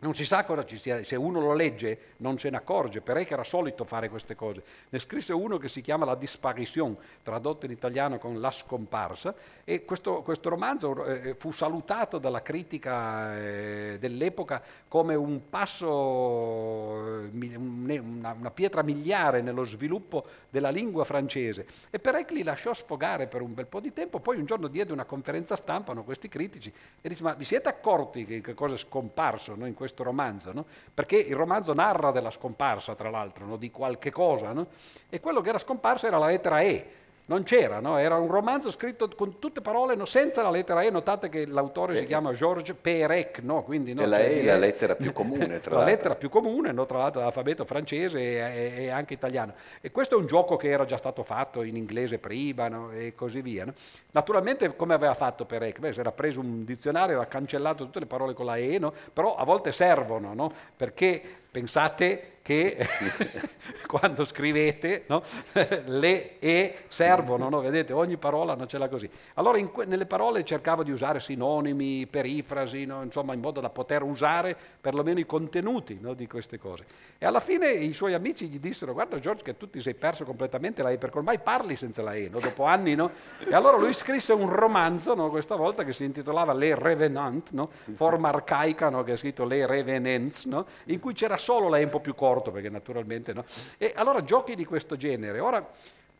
[0.00, 3.32] Non si sa cosa ci sia, se uno lo legge non se ne accorge, Perec
[3.32, 4.62] era solito fare queste cose.
[4.90, 9.34] Ne scrisse uno che si chiama La disparition, tradotto in italiano con La scomparsa,
[9.64, 17.56] e questo, questo romanzo eh, fu salutato dalla critica eh, dell'epoca come un passo, eh,
[17.56, 21.66] una, una, pietra miliare nello sviluppo della lingua francese.
[21.90, 24.92] E Perec li lasciò sfogare per un bel po' di tempo, poi un giorno diede
[24.92, 28.76] una conferenza stampa a questi critici e disse ma vi siete accorti che, che cosa
[28.76, 30.66] è scomparso no, in questo questo romanzo, no?
[30.92, 33.56] perché il romanzo narra della scomparsa, tra l'altro, no?
[33.56, 34.66] di qualche cosa, no?
[35.08, 36.92] e quello che era scomparso era la lettera E,
[37.28, 37.98] non c'era, no?
[37.98, 41.92] era un romanzo scritto con tutte parole no, senza la lettera E, notate che l'autore
[41.92, 41.96] eh.
[41.98, 43.62] si chiama Georges Perec, no?
[43.62, 46.30] Quindi, no, e la cioè, E è la lettera più comune, tra La lettera più
[46.30, 46.86] comune, no?
[46.86, 49.52] tra l'altro l'alfabeto francese e, e, anche italiano.
[49.82, 53.42] E questo è un gioco che era già stato fatto in inglese prima e così
[53.42, 53.66] via.
[54.12, 55.80] Naturalmente come aveva fatto Perec?
[55.80, 58.80] Beh, si era preso un dizionario, aveva cancellato tutte le parole con la E,
[59.12, 62.78] però a volte servono, perché Pensate che
[63.86, 65.22] quando scrivete no?
[65.84, 67.60] le e servono, no?
[67.60, 69.08] vedete, ogni parola non ce l'ha così.
[69.34, 73.02] Allora que- nelle parole cercavo di usare sinonimi, perifrasi, no?
[73.02, 76.86] insomma in modo da poter usare perlomeno i contenuti di queste cose.
[77.18, 80.24] E alla fine i suoi amici gli dissero, guarda George che tu ti sei perso
[80.24, 82.92] completamente la E, perché ormai parli senza la E, dopo anni?
[82.92, 87.50] E allora lui scrisse un romanzo, questa volta, che si intitolava Le Revenant,
[87.94, 90.48] forma arcaica, che è scritto Le Revenants,
[90.84, 93.44] in cui c'era solo E un po' più corta torto perché naturalmente no.
[93.78, 95.66] E allora giochi di questo genere, ora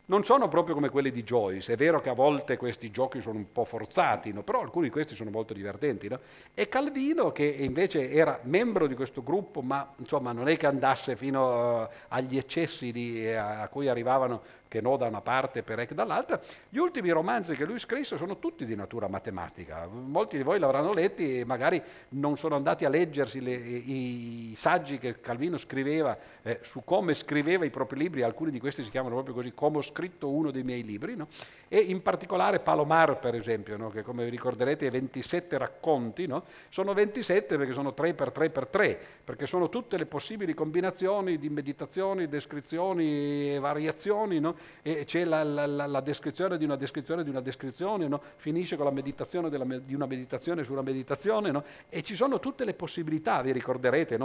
[0.06, 3.36] non sono proprio come quelli di Joyce, è vero che a volte questi giochi sono
[3.36, 4.42] un po' forzati, no?
[4.42, 6.08] però alcuni di questi sono molto divertenti.
[6.08, 6.18] No?
[6.54, 11.14] E Calvino, che invece era membro di questo gruppo, ma insomma non è che andasse
[11.14, 15.62] fino uh, agli eccessi di, a, a cui arrivavano che no da una parte e
[15.62, 16.40] Perec dall'altra.
[16.68, 19.88] Gli ultimi romanzi che lui scrisse sono tutti di natura matematica.
[19.88, 24.56] Molti di voi l'avranno letti e magari non sono andati a leggersi le, i, i,
[24.56, 28.90] saggi che Calvino scriveva eh, su come scriveva i propri libri, alcuni di questi si
[28.90, 31.28] chiamano proprio così, come ho scritto uno dei miei libri, no?
[31.68, 33.90] E in particolare Palomar per esempio, no?
[33.90, 36.44] che come vi ricorderete è 27 racconti, no?
[36.70, 41.38] sono 27 perché sono 3 per 3 per 3, perché sono tutte le possibili combinazioni
[41.38, 44.56] di meditazioni, descrizioni e variazioni no?
[44.82, 48.90] e c'è la, la, la, descrizione di una descrizione di una descrizione, finisce con la
[48.90, 54.16] meditazione della, di una meditazione sulla meditazione, e ci sono tutte le possibilità, vi ricorderete?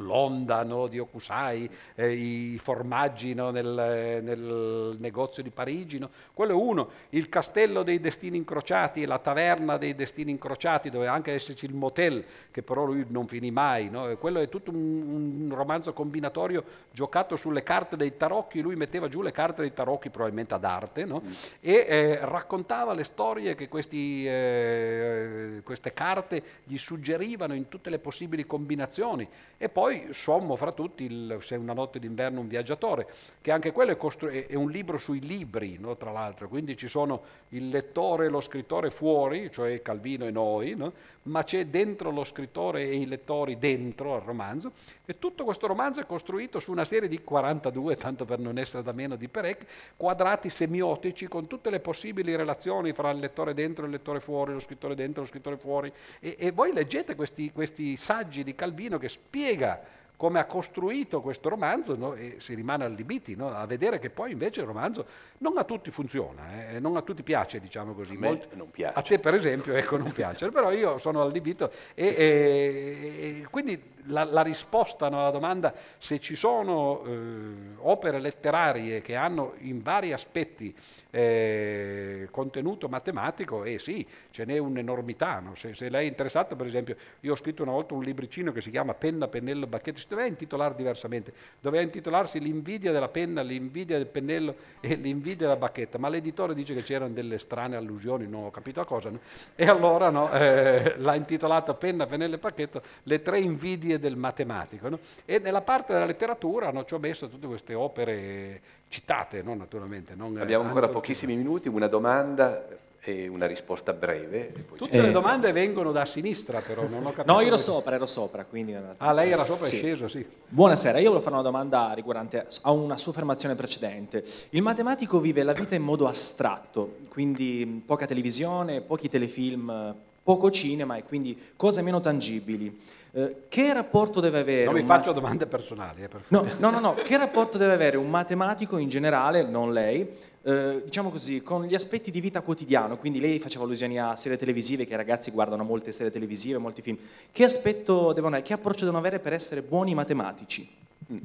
[0.00, 6.10] L'onda no, di Okusai, eh, i formaggi no, nel, nel, negozio di Parigi, no?
[6.32, 11.32] quello è uno, il castello dei destini incrociati, la taverna dei destini incrociati, dove anche
[11.32, 15.92] esserci il motel, che però lui non finì mai, quello è tutto un, un, romanzo
[15.92, 20.64] combinatorio giocato sulle carte dei tarocchi, lui metteva giù le carte dei tarocchi probabilmente ad
[20.64, 21.16] arte, mm.
[21.60, 27.98] e eh, raccontava le storie che questi, eh, queste carte gli suggerivano in tutte le
[27.98, 29.28] possibili combinazioni.
[29.56, 33.08] E poi poi sommo fra tutti il Se una notte d'inverno un viaggiatore,
[33.40, 35.96] che anche quello è, costru- è un libro sui libri, no?
[35.96, 40.76] tra l'altro, quindi ci sono il lettore e lo scrittore fuori, cioè Calvino e noi,
[40.76, 40.92] no?
[41.24, 44.72] Ma c'è dentro lo scrittore e i lettori dentro al romanzo,
[45.04, 48.82] e tutto questo romanzo è costruito su una serie di 42, tanto per non essere
[48.82, 49.66] da meno di Perec,
[49.96, 54.52] quadrati semiotici con tutte le possibili relazioni fra il lettore dentro e il lettore fuori,
[54.52, 58.54] lo scrittore dentro e lo scrittore fuori, e, e voi leggete questi, questi saggi di
[58.54, 62.12] Calvino che spiega come ha costruito questo romanzo no?
[62.12, 63.54] e si rimane allibiti no?
[63.54, 65.06] a vedere che poi invece il romanzo
[65.38, 66.78] non a tutti funziona, eh?
[66.78, 68.16] non a tutti piace, diciamo così.
[68.16, 68.98] A me Molti, non piace.
[68.98, 73.82] A te per esempio ecco, non piace, però io sono allibito e, e, e quindi
[74.06, 80.12] la, la risposta alla domanda se ci sono eh, opere letterarie che hanno in vari
[80.12, 80.74] aspetti
[81.10, 85.40] eh, contenuto matematico, eh sì, ce n'è un'enormità.
[85.40, 85.54] No?
[85.54, 88.60] Se, se, lei è interessato, per esempio, io ho scritto una volta un libricino che
[88.60, 93.96] si chiama Penna, Pennello, Bacchetto, si doveva intitolare diversamente, doveva intitolarsi L'invidia della penna, l'invidia
[93.96, 98.44] del pennello e l'invidia della bacchetta, ma l'editore dice che c'erano delle strane allusioni, non
[98.44, 99.20] ho capito a cosa, no?
[99.54, 104.88] e allora no, eh, l'ha intitolata Penna, Pennello e Bacchetto, le tre invidie del matematico.
[104.88, 104.98] No?
[105.24, 110.12] E nella parte della letteratura no, ci ho messo tutte queste opere citate, no, naturalmente.
[110.12, 112.66] Abbiamo ancora pochissimi minuti, una domanda
[113.02, 114.52] e una risposta breve.
[114.76, 117.32] Tutte eh, le domande vengono da sinistra, però non ho capito.
[117.32, 118.44] No, io ero sopra, ero sopra.
[118.44, 118.76] Quindi...
[118.98, 119.76] Ah, lei era sopra e sì.
[119.78, 120.24] sceso, sì.
[120.48, 124.22] Buonasera, io volevo fare una domanda riguardante a una sua affermazione precedente.
[124.50, 130.96] Il matematico vive la vita in modo astratto, quindi poca televisione, pochi telefilm, poco cinema
[130.96, 132.98] e quindi cose meno tangibili.
[133.12, 134.64] Eh, che rapporto deve avere...
[134.64, 137.96] Non mi faccio domande personali, eh, per no, no, no, no, che rapporto deve avere
[137.96, 140.08] un matematico in generale, non lei,
[140.42, 144.38] eh, diciamo così, con gli aspetti di vita quotidiano, quindi lei faceva allusioni a serie
[144.38, 146.98] televisive, che i ragazzi guardano molte serie televisive, molti film,
[147.32, 150.68] che aspetto devono avere, che approccio devono avere per essere buoni matematici?
[151.12, 151.18] Mm.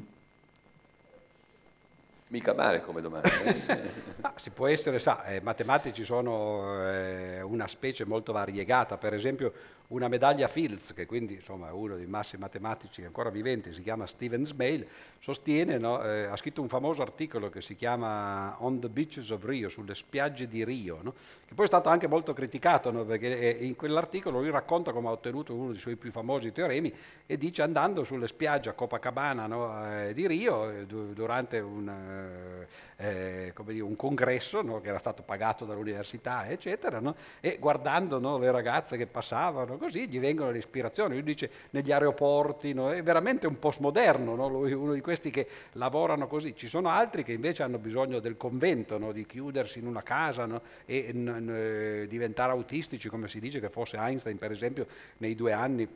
[2.30, 3.30] Mica male come domanda.
[3.30, 3.90] Eh?
[4.38, 9.54] si può essere, sa, eh, matematici sono eh, una specie molto variegata, per esempio
[9.88, 14.08] una medaglia Fields, che quindi insomma, è uno dei massimi matematici ancora viventi, si chiama
[14.08, 14.88] Steven Smale,
[15.20, 19.46] sostiene, no, eh, ha scritto un famoso articolo che si chiama On the Beaches of
[19.46, 21.14] Rio, sulle spiagge di Rio, no,
[21.46, 25.10] che poi è stato anche molto criticato, no, perché eh, in quell'articolo lui racconta come
[25.10, 26.92] ha ottenuto uno dei suoi più famosi teoremi
[27.28, 31.88] e dice andando sulle spiagge a Copacabana eh, di Rio durante un,
[32.98, 37.02] eh, dire, un congresso che era stato pagato dall'università, eccetera,
[37.40, 39.78] e guardando le ragazze che passavano, no?
[39.78, 41.14] così gli vengono le ispirazioni.
[41.14, 42.92] Lui dice negli aeroporti, no?
[42.92, 44.48] è veramente un postmoderno, no?
[44.48, 46.56] Lui, uno di questi che lavorano così.
[46.56, 51.12] Ci sono altri che invece hanno bisogno del convento, di chiudersi in una casa e
[51.14, 54.88] n- n- diventare autistici, come si dice che fosse Einstein, per esempio,
[55.18, 55.88] nei due anni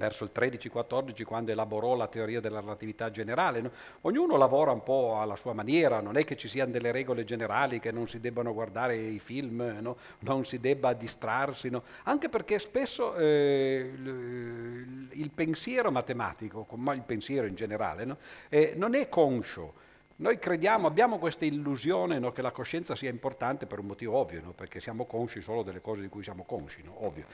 [0.00, 3.60] verso il 13-14 quando elaborò la teoria della relatività generale.
[3.60, 3.70] No?
[4.02, 7.78] Ognuno lavora un po' alla sua maniera, non è che ci siano delle regole generali
[7.80, 9.98] che non si debbano guardare i film, no?
[10.20, 11.82] non si debba distrarsi, no?
[12.04, 18.16] anche perché spesso eh, il, il, pensiero matematico, ma il pensiero in generale,
[18.48, 19.88] eh, non è conscio
[20.20, 24.42] noi crediamo, abbiamo questa illusione no, che la coscienza sia importante per un motivo ovvio,
[24.42, 24.52] no?
[24.52, 27.06] perché siamo consci solo delle cose di cui siamo consci, no?
[27.06, 27.24] ovvio.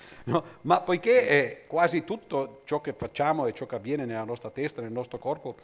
[0.62, 4.82] Ma poiché eh, quasi tutto ciò che facciamo e ciò che avviene nella nostra testa,
[4.82, 5.56] nel nostro corpo,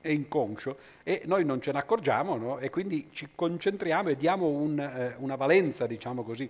[0.00, 4.78] è inconscio e noi non ce ne accorgiamo e quindi ci concentriamo e diamo un,
[4.78, 6.48] eh, una valenza, diciamo così,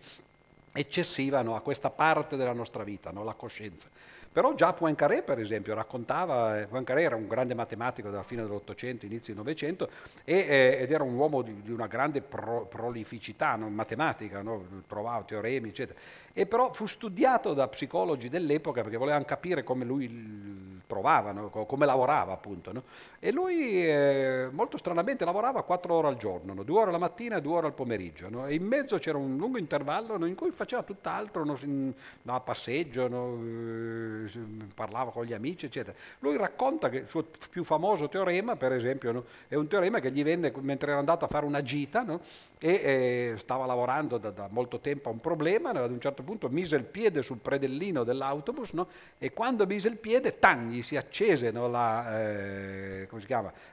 [0.73, 3.89] eccessiva a questa parte della nostra vita, la coscienza.
[4.37, 9.07] Però già Poincaré, per esempio, raccontava, eh, Poincaré era un grande matematico della fine dell'Ottocento,
[9.07, 9.89] inizio del Novecento,
[10.25, 13.71] eh, ed era un uomo di, di una grande pro, prolificità no?
[13.71, 14.83] matematica, no?
[14.87, 15.99] trovava teoremi, eccetera.
[16.39, 21.49] E però fu studiato da psicologi dell'epoca perché volevano capire come lui trovava, no?
[21.49, 22.73] come lavorava appunto.
[23.19, 27.41] E lui eh, molto stranamente lavorava quattro ore al giorno, due ore la mattina e
[27.41, 28.47] due ore al pomeriggio.
[28.47, 31.57] E in mezzo c'era un lungo intervallo in cui faceva tutt'altro, no?
[32.27, 34.29] a passeggio, no?
[34.75, 35.97] parlava con gli amici, eccetera.
[36.21, 39.25] Lui racconta che il suo più famoso teorema, per esempio, no?
[39.49, 42.21] è un teorema che gli venne mentre era andato a fare una gita no?
[42.59, 46.49] e eh, stava lavorando da, da, molto tempo a un problema, ad un certo punto
[46.51, 48.89] mise il piede sul predellino dell'autobus no?
[49.17, 53.09] e quando mise il piede, tang, gli si accese la, eh,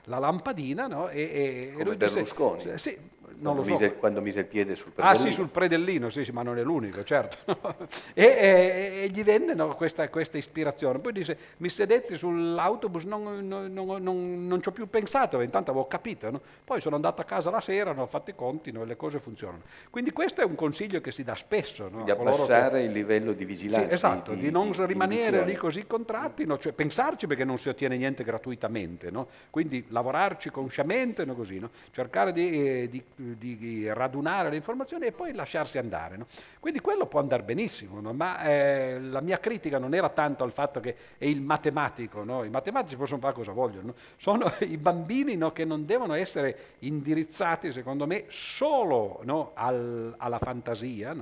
[0.04, 2.62] la, lampadina e, e, Come e lui Berlusconi.
[2.62, 2.98] Disse, sì,
[3.40, 3.70] lo so.
[3.72, 5.22] Mise, quando mise il piede sul predellino.
[5.22, 7.36] Ah sì, sul predellino, sì, sì ma non è l'unico, certo.
[8.14, 10.98] e, e, e, gli venne no, questa, questa, ispirazione.
[10.98, 15.86] Poi dice, mi sedetti sull'autobus, non, non, non, non ci ho più pensato, intanto avevo
[15.86, 16.30] capito.
[16.30, 16.40] No?
[16.64, 19.18] Poi sono andato a casa la sera, ho fatto i conti no, e le cose
[19.18, 19.62] funzionano.
[19.90, 21.90] Quindi questo è un consiglio che si dà spesso.
[22.04, 22.86] Di abbassare che...
[22.86, 23.88] il livello di vigilanza.
[23.88, 27.68] Sì, esatto, di, di non di, rimanere lì così contratti, cioè pensarci perché non si
[27.68, 29.12] ottiene niente gratuitamente.
[29.50, 31.60] Quindi lavorarci consciamente, così,
[31.90, 36.16] cercare di, eh, di di radunare le informazioni e poi lasciarsi andare.
[36.16, 36.26] No?
[36.60, 38.12] Quindi quello può andare benissimo, no?
[38.12, 42.44] ma eh, la mia critica non era tanto al fatto che è il matematico, no?
[42.44, 48.06] i matematici possono fare cosa vogliono, sono i bambini che non devono essere indirizzati, secondo
[48.06, 49.22] me, solo
[49.54, 51.14] al, alla fantasia,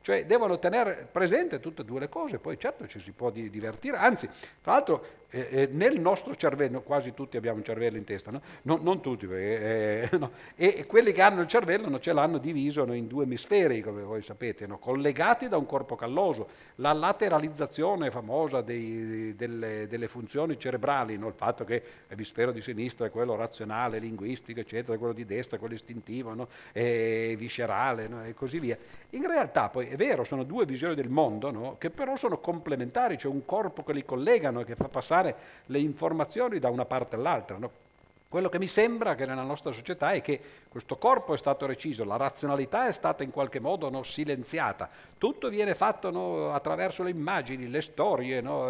[0.00, 3.96] cioè devono tenere presente tutte e due le cose, poi certo ci si può divertire,
[3.96, 4.28] anzi,
[4.62, 8.40] tra l'altro eh, eh, nel nostro cervello, quasi tutti abbiamo un cervello in testa, no?
[8.62, 10.30] no non tutti, perché, eh, no.
[10.54, 14.22] e, quelli che hanno il cervello non ce l'hanno diviso in due emisferi, come voi
[14.22, 16.48] sapete, collegati da un corpo calloso.
[16.76, 23.10] La lateralizzazione famosa dei, delle, delle, funzioni cerebrali, il fatto che l'emisfero di sinistra è
[23.10, 28.78] quello razionale, linguistico, eccetera, quello di destra è quello istintivo, e viscerale e così via.
[29.10, 33.28] In realtà poi è vero, sono due visioni del mondo che però sono complementari, c'è
[33.28, 35.36] un corpo che li collegano e che fa passare passare
[35.66, 37.56] le informazioni da una parte all'altra.
[37.56, 37.84] No?
[38.28, 40.38] Quello che mi sembra che nella nostra società è che
[40.68, 45.48] questo corpo è stato reciso, la razionalità è stata in qualche modo no, silenziata, tutto
[45.48, 48.68] viene fatto no, attraverso le immagini, le storie, no,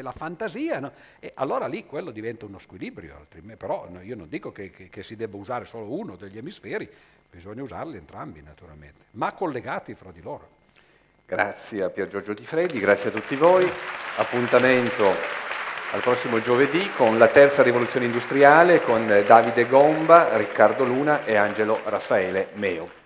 [0.00, 3.26] la fantasia, e allora lì quello diventa uno squilibrio,
[3.58, 6.88] però io non dico che, che, che si debba usare solo uno degli emisferi,
[7.28, 10.56] bisogna usarli entrambi naturalmente, ma collegati fra di loro.
[11.26, 13.70] Grazie a Pier Giorgio Di Freddi, grazie a tutti voi.
[14.16, 15.37] Appuntamento
[15.90, 21.80] al prossimo giovedì con la terza rivoluzione industriale con Davide Gomba, Riccardo Luna e Angelo
[21.84, 22.97] Raffaele Meo.